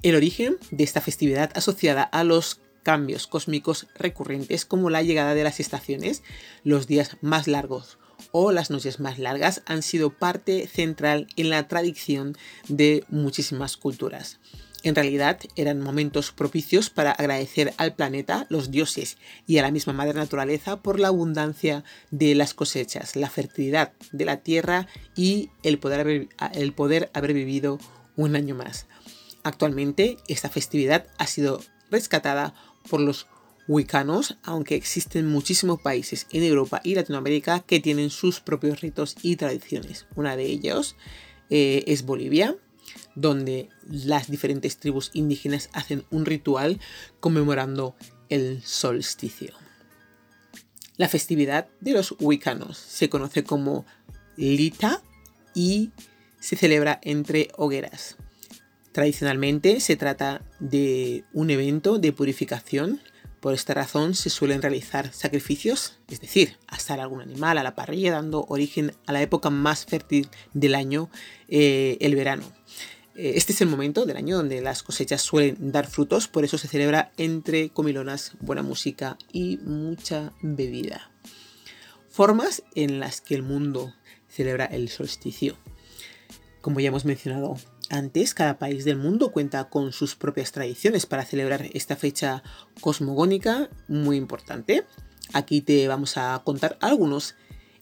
El 0.04 0.16
origen 0.16 0.58
de 0.72 0.84
esta 0.84 1.02
festividad 1.02 1.52
asociada 1.56 2.04
a 2.04 2.24
los 2.24 2.62
cambios 2.84 3.28
cósmicos 3.28 3.88
recurrentes 3.96 4.66
como 4.66 4.90
la 4.90 5.04
llegada 5.04 5.36
de 5.36 5.44
las 5.44 5.60
estaciones, 5.60 6.24
los 6.64 6.88
días 6.88 7.18
más 7.22 7.48
largos 7.48 7.98
o 8.32 8.52
las 8.52 8.70
noches 8.70 9.00
más 9.00 9.20
largas 9.20 9.62
han 9.66 9.82
sido 9.84 10.10
parte 10.10 10.68
central 10.68 11.28
en 11.36 11.50
la 11.50 11.68
tradición 11.68 12.38
de 12.68 13.04
muchísimas 13.10 13.78
culturas. 13.78 14.40
En 14.84 14.96
realidad 14.96 15.40
eran 15.56 15.80
momentos 15.80 16.32
propicios 16.32 16.90
para 16.90 17.12
agradecer 17.12 17.74
al 17.78 17.94
planeta, 17.94 18.48
los 18.50 18.72
dioses 18.72 19.18
y 19.46 19.60
a 19.60 19.62
la 19.62 19.72
misma 19.72 19.94
madre 19.94 20.16
naturaleza 20.16 20.82
por 20.82 21.00
la 21.00 21.10
abundancia 21.10 21.84
de 22.10 22.34
las 22.34 22.56
cosechas, 22.56 23.16
la 23.16 23.30
fertilidad 23.30 23.94
de 24.12 24.26
la 24.26 24.38
tierra 24.38 24.88
y 25.16 25.52
el 25.62 25.78
poder 25.78 26.00
haber, 26.00 26.30
el 26.54 26.74
poder 26.74 27.12
haber 27.14 27.34
vivido 27.34 27.80
un 28.16 28.36
año 28.36 28.56
más. 28.56 28.88
Actualmente 29.44 30.18
esta 30.28 30.50
festividad 30.50 31.06
ha 31.20 31.28
sido 31.28 31.62
rescatada 31.92 32.56
por 32.90 33.02
los 33.02 33.28
wicanos, 33.72 34.38
aunque 34.44 34.76
existen 34.76 35.28
muchísimos 35.28 35.82
países 35.82 36.28
en 36.32 36.44
Europa 36.44 36.82
y 36.84 36.96
Latinoamérica 36.96 37.62
que 37.62 37.80
tienen 37.80 38.10
sus 38.10 38.40
propios 38.40 38.82
ritos 38.82 39.16
y 39.22 39.38
tradiciones. 39.38 40.08
Una 40.16 40.36
de 40.36 40.46
ellos 40.46 40.96
eh, 41.50 41.84
es 41.88 42.06
Bolivia, 42.06 42.58
donde 43.16 43.70
las 43.90 44.30
diferentes 44.30 44.78
tribus 44.78 45.10
indígenas 45.14 45.70
hacen 45.74 46.04
un 46.12 46.26
ritual 46.26 46.80
conmemorando 47.20 47.96
el 48.30 48.62
solsticio. 48.64 49.54
La 50.98 51.08
festividad 51.08 51.68
de 51.80 51.94
los 51.94 52.16
wicanos 52.20 52.78
se 52.78 53.10
conoce 53.10 53.44
como 53.44 53.86
Lita 54.36 55.02
y 55.54 55.92
se 56.40 56.56
celebra 56.58 57.00
entre 57.04 57.50
hogueras. 57.56 58.18
Tradicionalmente 58.92 59.80
se 59.80 59.96
trata 59.96 60.42
de 60.60 61.24
un 61.32 61.50
evento 61.50 61.98
de 61.98 62.12
purificación. 62.12 63.00
Por 63.42 63.56
esta 63.56 63.74
razón 63.74 64.14
se 64.14 64.30
suelen 64.30 64.62
realizar 64.62 65.12
sacrificios, 65.12 65.98
es 66.08 66.22
decir, 66.22 66.58
asar 66.68 67.00
algún 67.00 67.22
animal 67.22 67.58
a 67.58 67.64
la 67.64 67.74
parrilla, 67.74 68.12
dando 68.12 68.46
origen 68.48 68.94
a 69.08 69.14
la 69.14 69.22
época 69.24 69.50
más 69.50 69.84
fértil 69.86 70.30
del 70.54 70.76
año, 70.76 71.10
eh, 71.48 71.98
el 72.02 72.16
verano. 72.16 72.44
Eh, 73.16 73.34
este 73.36 73.52
es 73.52 73.62
el 73.62 73.68
momento 73.68 74.06
del 74.06 74.18
año 74.18 74.38
donde 74.38 74.62
las 74.62 74.84
cosechas 74.84 75.24
suelen 75.24 75.72
dar 75.72 75.88
frutos, 75.88 76.28
por 76.28 76.46
eso 76.46 76.60
se 76.60 76.68
celebra 76.68 77.12
entre 77.18 77.70
comilonas, 77.70 78.34
buena 78.42 78.62
música 78.62 79.18
y 79.34 79.58
mucha 79.58 80.34
bebida. 80.44 81.10
Formas 82.12 82.62
en 82.76 83.00
las 83.00 83.22
que 83.22 83.34
el 83.34 83.42
mundo 83.42 83.96
celebra 84.30 84.66
el 84.66 84.90
solsticio. 84.90 85.58
Como 86.62 86.80
ya 86.80 86.90
hemos 86.90 87.06
mencionado 87.06 87.58
antes, 87.92 88.34
cada 88.34 88.58
país 88.58 88.86
del 88.86 88.98
mundo 88.98 89.32
cuenta 89.32 89.70
con 89.70 89.92
sus 89.92 90.16
propias 90.16 90.52
tradiciones 90.52 91.06
para 91.06 91.26
celebrar 91.26 91.70
esta 91.74 91.96
fecha 91.96 92.42
cosmogónica 92.80 93.70
muy 93.88 94.18
importante. 94.18 94.86
Aquí 95.34 95.62
te 95.62 95.88
vamos 95.88 96.18
a 96.18 96.42
contar 96.44 96.78
algunos 96.82 97.36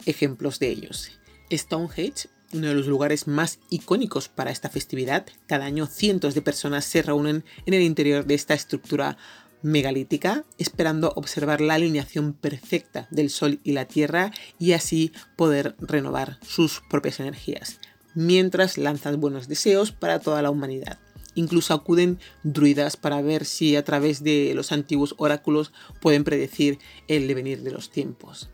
ejemplos 0.06 0.60
de 0.60 0.70
ellos. 0.70 1.12
Stonehenge 1.52 2.30
uno 2.54 2.68
de 2.68 2.76
los 2.76 2.88
lugares 2.88 3.28
más 3.28 3.60
icónicos 3.70 4.28
para 4.28 4.52
esta 4.52 4.70
festividad. 4.70 5.26
Cada 5.48 5.66
año 5.66 5.86
cientos 5.86 6.34
de 6.34 6.42
personas 6.42 6.86
se 6.86 7.02
reúnen 7.02 7.44
en 7.66 7.74
el 7.74 7.82
interior 7.82 8.26
de 8.26 8.34
esta 8.34 8.54
estructura 8.54 9.18
megalítica, 9.62 10.46
esperando 10.58 11.12
observar 11.16 11.62
la 11.62 11.76
alineación 11.76 12.34
perfecta 12.34 13.08
del 13.12 13.30
Sol 13.30 13.60
y 13.64 13.74
la 13.74 13.86
Tierra 13.86 14.32
y 14.58 14.72
así 14.72 15.12
poder 15.36 15.76
renovar 15.80 16.40
sus 16.42 16.82
propias 16.90 17.20
energías, 17.20 17.80
mientras 18.16 18.78
lanzan 18.78 19.20
buenos 19.20 19.48
deseos 19.48 19.92
para 19.92 20.20
toda 20.20 20.42
la 20.42 20.52
humanidad. 20.52 21.00
Incluso 21.36 21.74
acuden 21.74 22.20
druidas 22.44 22.98
para 22.98 23.22
ver 23.22 23.46
si 23.46 23.76
a 23.76 23.84
través 23.84 24.24
de 24.24 24.52
los 24.56 24.72
antiguos 24.72 25.16
oráculos 25.18 25.72
pueden 26.02 26.24
predecir 26.24 26.80
el 27.08 27.28
devenir 27.28 27.62
de 27.62 27.72
los 27.72 27.92
tiempos. 27.92 28.50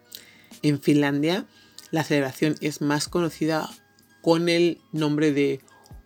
En 0.62 0.82
Finlandia, 0.82 1.46
la 1.92 2.04
celebración 2.04 2.56
es 2.62 2.82
más 2.82 3.08
conocida 3.08 3.70
con 4.22 4.50
el 4.50 4.80
nombre 4.92 5.32
de 5.32 5.62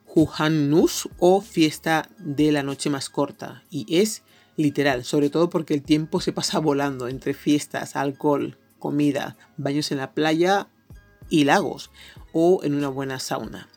Juhannus 0.06 1.10
o 1.18 1.42
fiesta 1.42 2.10
de 2.18 2.52
la 2.52 2.64
noche 2.64 2.90
más 2.90 3.10
corta. 3.10 3.64
Y 3.70 3.86
es 4.00 4.24
literal, 4.56 5.06
sobre 5.06 5.30
todo 5.30 5.50
porque 5.50 5.74
el 5.74 5.84
tiempo 5.84 6.20
se 6.22 6.34
pasa 6.34 6.60
volando 6.60 7.08
entre 7.08 7.34
fiestas, 7.34 7.96
alcohol, 7.96 8.58
comida, 8.78 9.38
baños 9.58 9.92
en 9.92 9.98
la 10.00 10.14
playa 10.14 10.68
y 11.30 11.44
lagos 11.44 11.92
o 12.34 12.62
en 12.64 12.76
una 12.76 12.88
buena 12.88 13.20
sauna. 13.20 13.70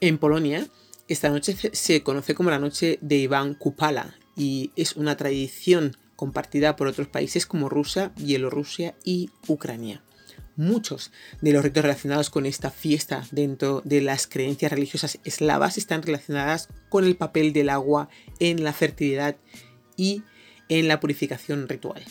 En 0.00 0.18
Polonia, 0.18 0.66
esta 1.08 1.30
noche 1.30 1.56
se 1.72 2.02
conoce 2.02 2.34
como 2.34 2.50
la 2.50 2.58
noche 2.58 2.98
de 3.00 3.16
Iván 3.16 3.54
Kupala 3.54 4.14
y 4.36 4.72
es 4.76 4.96
una 4.96 5.16
tradición 5.16 5.96
compartida 6.16 6.76
por 6.76 6.86
otros 6.88 7.08
países 7.08 7.46
como 7.46 7.68
Rusia, 7.68 8.12
Bielorrusia 8.16 8.94
y 9.04 9.30
Ucrania. 9.46 10.02
Muchos 10.56 11.12
de 11.42 11.52
los 11.52 11.62
ritos 11.62 11.82
relacionados 11.82 12.30
con 12.30 12.46
esta 12.46 12.70
fiesta 12.70 13.24
dentro 13.30 13.82
de 13.84 14.00
las 14.00 14.26
creencias 14.26 14.72
religiosas 14.72 15.18
eslavas 15.24 15.76
están 15.76 16.02
relacionadas 16.02 16.68
con 16.88 17.04
el 17.04 17.16
papel 17.16 17.52
del 17.52 17.68
agua 17.68 18.08
en 18.40 18.64
la 18.64 18.72
fertilidad 18.72 19.36
y 19.96 20.22
en 20.68 20.88
la 20.88 20.98
purificación 20.98 21.68
ritual. 21.68 22.02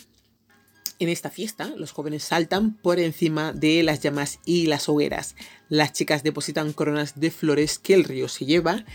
En 0.97 1.09
esta 1.09 1.29
fiesta, 1.29 1.73
los 1.75 1.91
jóvenes 1.91 2.23
saltan 2.23 2.75
por 2.75 2.99
encima 2.99 3.51
de 3.51 3.83
las 3.83 3.99
llamas 3.99 4.39
y 4.45 4.67
las 4.67 4.87
hogueras. 4.87 5.35
Las 5.67 5.91
chicas 5.91 6.23
depositan 6.23 6.71
coronas 6.71 7.19
de 7.19 7.31
flores 7.31 7.79
que 7.79 7.93
el 7.93 8.05
río 8.05 8.29
se 8.29 8.45
lleva, 8.45 8.85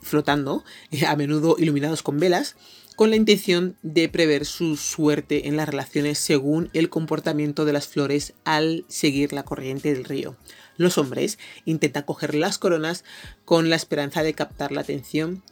flotando, 0.00 0.64
a 1.06 1.16
menudo 1.16 1.56
iluminados 1.58 2.04
con 2.04 2.20
velas, 2.20 2.54
con 2.94 3.10
la 3.10 3.16
intención 3.16 3.76
de 3.82 4.08
prever 4.08 4.44
su 4.44 4.76
suerte 4.76 5.48
en 5.48 5.56
las 5.56 5.68
relaciones 5.68 6.18
según 6.18 6.70
el 6.74 6.90
comportamiento 6.90 7.64
de 7.64 7.72
las 7.72 7.88
flores 7.88 8.34
al 8.44 8.84
seguir 8.86 9.32
la 9.32 9.44
corriente 9.44 9.92
del 9.92 10.04
río. 10.04 10.36
Los 10.76 10.96
hombres 10.96 11.38
intentan 11.64 12.04
coger 12.04 12.36
las 12.36 12.58
coronas 12.58 13.04
con 13.44 13.68
la 13.68 13.76
esperanza 13.76 14.22
de 14.22 14.34
captar 14.34 14.70
la 14.70 14.82
atención 14.82 15.42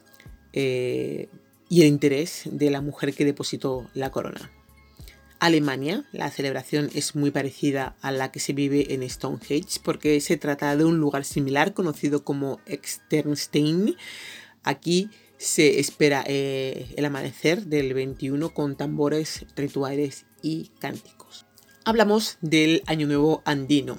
eh, 0.53 1.27
y 1.67 1.81
el 1.81 1.87
interés 1.87 2.43
de 2.45 2.69
la 2.69 2.79
mujer 2.79 3.13
que 3.13 3.25
depositó 3.25 3.89
la 3.93 4.11
corona. 4.11 4.51
Alemania, 5.41 6.05
la 6.11 6.29
celebración 6.29 6.91
es 6.93 7.15
muy 7.15 7.31
parecida 7.31 7.95
a 8.01 8.11
la 8.11 8.31
que 8.31 8.39
se 8.39 8.53
vive 8.53 8.93
en 8.93 9.09
Stonehenge 9.09 9.79
porque 9.83 10.21
se 10.21 10.37
trata 10.37 10.77
de 10.77 10.85
un 10.85 10.99
lugar 10.99 11.25
similar 11.25 11.73
conocido 11.73 12.23
como 12.23 12.59
Externstein. 12.67 13.95
Aquí 14.61 15.09
se 15.37 15.79
espera 15.79 16.23
eh, 16.27 16.93
el 16.95 17.05
amanecer 17.05 17.65
del 17.65 17.95
21 17.95 18.53
con 18.53 18.77
tambores, 18.77 19.47
rituales 19.55 20.27
y 20.43 20.69
cánticos. 20.77 21.47
Hablamos 21.85 22.37
del 22.41 22.83
Año 22.85 23.07
Nuevo 23.07 23.41
andino. 23.43 23.97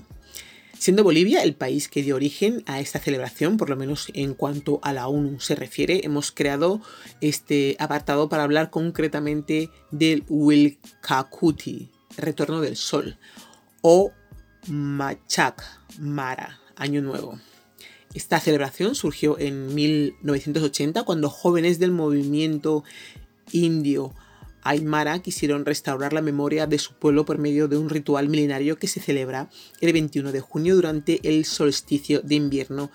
Siendo 0.82 1.04
Bolivia 1.04 1.44
el 1.44 1.54
país 1.54 1.86
que 1.86 2.02
dio 2.02 2.16
origen 2.16 2.64
a 2.66 2.80
esta 2.80 2.98
celebración, 2.98 3.56
por 3.56 3.70
lo 3.70 3.76
menos 3.76 4.08
en 4.14 4.34
cuanto 4.34 4.80
a 4.82 4.92
la 4.92 5.06
ONU 5.06 5.38
se 5.38 5.54
refiere, 5.54 6.00
hemos 6.02 6.32
creado 6.32 6.80
este 7.20 7.76
apartado 7.78 8.28
para 8.28 8.42
hablar 8.42 8.70
concretamente 8.70 9.70
del 9.92 10.24
Wilcacuti, 10.28 11.88
Retorno 12.16 12.60
del 12.60 12.74
Sol, 12.74 13.16
o 13.80 14.10
Machac 14.66 15.62
Mara, 16.00 16.58
Año 16.74 17.00
Nuevo. 17.00 17.38
Esta 18.12 18.40
celebración 18.40 18.96
surgió 18.96 19.38
en 19.38 19.72
1980 19.76 21.04
cuando 21.04 21.30
jóvenes 21.30 21.78
del 21.78 21.92
movimiento 21.92 22.82
indio 23.52 24.16
Aymara 24.62 25.20
quisieron 25.20 25.64
restaurar 25.64 26.12
la 26.12 26.22
memoria 26.22 26.66
de 26.66 26.78
su 26.78 26.94
pueblo 26.94 27.24
por 27.24 27.38
medio 27.38 27.68
de 27.68 27.76
un 27.76 27.90
ritual 27.90 28.28
milenario 28.28 28.78
que 28.78 28.88
se 28.88 29.00
celebra 29.00 29.50
el 29.80 29.92
21 29.92 30.32
de 30.32 30.40
junio 30.40 30.76
durante 30.76 31.20
el 31.22 31.44
solsticio 31.44 32.20
de 32.20 32.36
invierno 32.36 32.90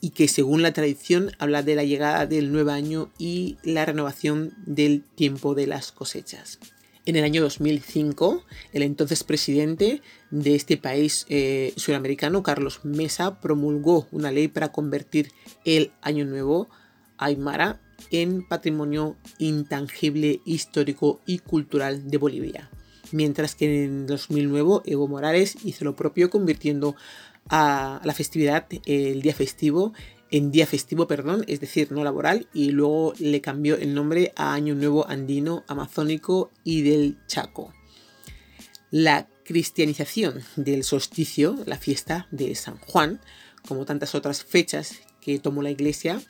y 0.00 0.10
que 0.10 0.28
según 0.28 0.62
la 0.62 0.72
tradición 0.72 1.32
habla 1.38 1.62
de 1.62 1.74
la 1.74 1.84
llegada 1.84 2.26
del 2.26 2.52
nuevo 2.52 2.70
año 2.70 3.10
y 3.18 3.58
la 3.62 3.84
renovación 3.84 4.54
del 4.64 5.02
tiempo 5.02 5.54
de 5.54 5.66
las 5.66 5.92
cosechas. 5.92 6.58
En 7.04 7.16
el 7.16 7.24
año 7.24 7.40
2005, 7.42 8.44
el 8.74 8.82
entonces 8.82 9.24
presidente 9.24 10.02
de 10.30 10.54
este 10.54 10.76
país 10.76 11.24
eh, 11.30 11.72
sudamericano, 11.76 12.42
Carlos 12.42 12.84
Mesa, 12.84 13.40
promulgó 13.40 14.06
una 14.12 14.30
ley 14.30 14.48
para 14.48 14.72
convertir 14.72 15.32
el 15.64 15.90
Año 16.02 16.26
Nuevo 16.26 16.68
Aymara 17.16 17.80
en 18.10 18.46
patrimonio 18.46 19.16
intangible, 19.38 20.40
histórico 20.44 21.20
y 21.26 21.38
cultural 21.38 22.10
de 22.10 22.18
Bolivia. 22.18 22.70
Mientras 23.12 23.54
que 23.54 23.84
en 23.84 24.06
2009 24.06 24.82
Evo 24.84 25.08
Morales 25.08 25.56
hizo 25.64 25.84
lo 25.84 25.96
propio 25.96 26.30
convirtiendo 26.30 26.94
a 27.48 28.00
la 28.04 28.14
festividad, 28.14 28.66
el 28.84 29.22
día 29.22 29.34
festivo, 29.34 29.92
en 30.30 30.50
día 30.50 30.66
festivo, 30.66 31.06
perdón, 31.06 31.44
es 31.48 31.60
decir, 31.60 31.90
no 31.90 32.04
laboral, 32.04 32.48
y 32.52 32.70
luego 32.70 33.14
le 33.18 33.40
cambió 33.40 33.76
el 33.76 33.94
nombre 33.94 34.32
a 34.36 34.52
Año 34.52 34.74
Nuevo 34.74 35.08
Andino, 35.08 35.64
Amazónico 35.68 36.50
y 36.64 36.82
del 36.82 37.16
Chaco. 37.26 37.72
La 38.90 39.28
cristianización 39.44 40.42
del 40.56 40.84
solsticio, 40.84 41.56
la 41.64 41.78
fiesta 41.78 42.26
de 42.30 42.54
San 42.54 42.76
Juan, 42.78 43.20
como 43.66 43.86
tantas 43.86 44.14
otras 44.14 44.44
fechas 44.44 45.00
que 45.20 45.38
tomó 45.38 45.62
la 45.62 45.70
iglesia, 45.70 46.20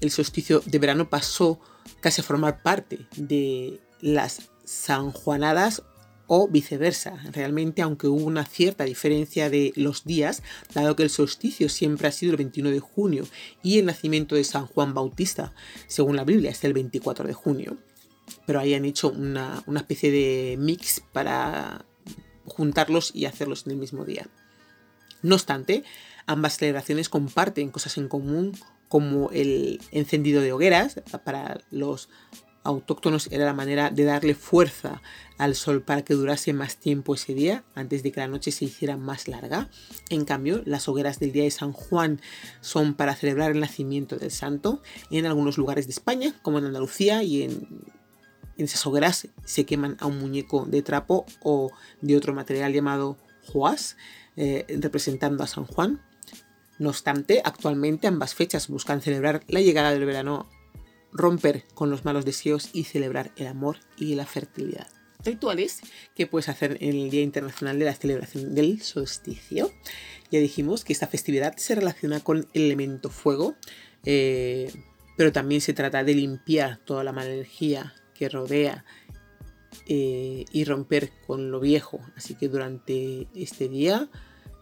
el 0.00 0.10
solsticio 0.10 0.62
de 0.64 0.78
verano 0.78 1.08
pasó 1.08 1.60
casi 2.00 2.20
a 2.20 2.24
formar 2.24 2.62
parte 2.62 3.06
de 3.16 3.80
las 4.00 4.50
sanjuanadas 4.64 5.82
o 6.26 6.48
viceversa. 6.48 7.18
Realmente, 7.32 7.82
aunque 7.82 8.08
hubo 8.08 8.24
una 8.24 8.44
cierta 8.44 8.84
diferencia 8.84 9.50
de 9.50 9.72
los 9.76 10.04
días, 10.04 10.42
dado 10.72 10.96
que 10.96 11.02
el 11.02 11.10
solsticio 11.10 11.68
siempre 11.68 12.08
ha 12.08 12.12
sido 12.12 12.32
el 12.32 12.38
21 12.38 12.70
de 12.70 12.80
junio 12.80 13.26
y 13.62 13.78
el 13.78 13.86
nacimiento 13.86 14.34
de 14.34 14.44
San 14.44 14.66
Juan 14.66 14.94
Bautista, 14.94 15.52
según 15.86 16.16
la 16.16 16.24
Biblia, 16.24 16.50
es 16.50 16.64
el 16.64 16.72
24 16.72 17.26
de 17.26 17.34
junio, 17.34 17.76
pero 18.46 18.60
hayan 18.60 18.84
hecho 18.84 19.10
una, 19.10 19.62
una 19.66 19.80
especie 19.80 20.10
de 20.10 20.56
mix 20.58 21.02
para 21.12 21.84
juntarlos 22.46 23.10
y 23.14 23.26
hacerlos 23.26 23.66
en 23.66 23.72
el 23.72 23.78
mismo 23.78 24.04
día. 24.04 24.26
No 25.22 25.36
obstante, 25.36 25.84
ambas 26.26 26.58
celebraciones 26.58 27.08
comparten 27.08 27.70
cosas 27.70 27.96
en 27.96 28.08
común 28.08 28.52
como 28.88 29.30
el 29.30 29.80
encendido 29.90 30.42
de 30.42 30.52
hogueras 30.52 31.00
para 31.24 31.60
los 31.70 32.08
autóctonos 32.64 33.28
era 33.30 33.44
la 33.44 33.52
manera 33.52 33.90
de 33.90 34.04
darle 34.04 34.34
fuerza 34.34 35.02
al 35.36 35.54
sol 35.54 35.82
para 35.82 36.02
que 36.02 36.14
durase 36.14 36.52
más 36.52 36.76
tiempo 36.76 37.14
ese 37.14 37.34
día, 37.34 37.64
antes 37.74 38.02
de 38.02 38.10
que 38.10 38.20
la 38.20 38.28
noche 38.28 38.50
se 38.50 38.64
hiciera 38.64 38.96
más 38.96 39.28
larga. 39.28 39.68
En 40.08 40.24
cambio, 40.24 40.62
las 40.64 40.88
hogueras 40.88 41.20
del 41.20 41.32
día 41.32 41.44
de 41.44 41.50
San 41.50 41.72
Juan 41.72 42.20
son 42.60 42.94
para 42.94 43.14
celebrar 43.14 43.52
el 43.52 43.60
nacimiento 43.60 44.16
del 44.16 44.30
santo. 44.30 44.82
En 45.10 45.26
algunos 45.26 45.58
lugares 45.58 45.86
de 45.86 45.92
España, 45.92 46.34
como 46.42 46.58
en 46.58 46.64
Andalucía 46.66 47.22
y 47.22 47.42
en, 47.42 47.68
esas 48.56 48.86
hogueras 48.86 49.28
se 49.44 49.66
queman 49.66 49.96
a 50.00 50.06
un 50.06 50.18
muñeco 50.18 50.64
de 50.64 50.82
trapo 50.82 51.26
o 51.42 51.70
de 52.00 52.16
otro 52.16 52.32
material 52.32 52.72
llamado 52.72 53.18
juas, 53.42 53.96
eh, 54.36 54.64
representando 54.80 55.42
a 55.42 55.48
San 55.48 55.66
Juan. 55.66 56.00
No 56.78 56.88
obstante, 56.88 57.40
actualmente 57.44 58.06
ambas 58.06 58.34
fechas 58.34 58.68
buscan 58.68 59.00
celebrar 59.00 59.44
la 59.48 59.60
llegada 59.60 59.92
del 59.92 60.04
verano 60.04 60.48
romper 61.12 61.64
con 61.74 61.90
los 61.90 62.04
malos 62.04 62.24
deseos 62.24 62.70
y 62.72 62.84
celebrar 62.84 63.30
el 63.36 63.46
amor 63.46 63.78
y 63.96 64.16
la 64.16 64.26
fertilidad. 64.26 64.88
Rituales 65.24 65.80
que 66.14 66.26
puedes 66.26 66.48
hacer 66.48 66.76
en 66.80 66.96
el 66.96 67.10
Día 67.10 67.22
Internacional 67.22 67.78
de 67.78 67.84
la 67.86 67.94
Celebración 67.94 68.54
del 68.54 68.82
Solsticio. 68.82 69.72
Ya 70.30 70.40
dijimos 70.40 70.84
que 70.84 70.92
esta 70.92 71.06
festividad 71.06 71.56
se 71.56 71.76
relaciona 71.76 72.20
con 72.20 72.48
el 72.52 72.62
elemento 72.62 73.08
fuego, 73.08 73.54
eh, 74.04 74.70
pero 75.16 75.32
también 75.32 75.60
se 75.60 75.72
trata 75.72 76.04
de 76.04 76.14
limpiar 76.14 76.78
toda 76.78 77.04
la 77.04 77.12
mala 77.12 77.32
energía 77.32 77.94
que 78.14 78.28
rodea 78.28 78.84
eh, 79.86 80.44
y 80.50 80.64
romper 80.64 81.10
con 81.26 81.50
lo 81.50 81.60
viejo. 81.60 82.00
Así 82.16 82.34
que 82.34 82.48
durante 82.48 83.28
este 83.34 83.68
día 83.68 84.10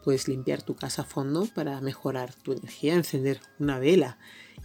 puedes 0.03 0.29
limpiar 0.29 0.63
tu 0.63 0.75
casa 0.75 1.03
a 1.03 1.05
fondo 1.05 1.47
para 1.47 1.81
mejorar 1.81 2.35
tu 2.35 2.53
energía, 2.53 2.95
encender 2.95 3.41
una 3.59 3.79
vela 3.79 4.19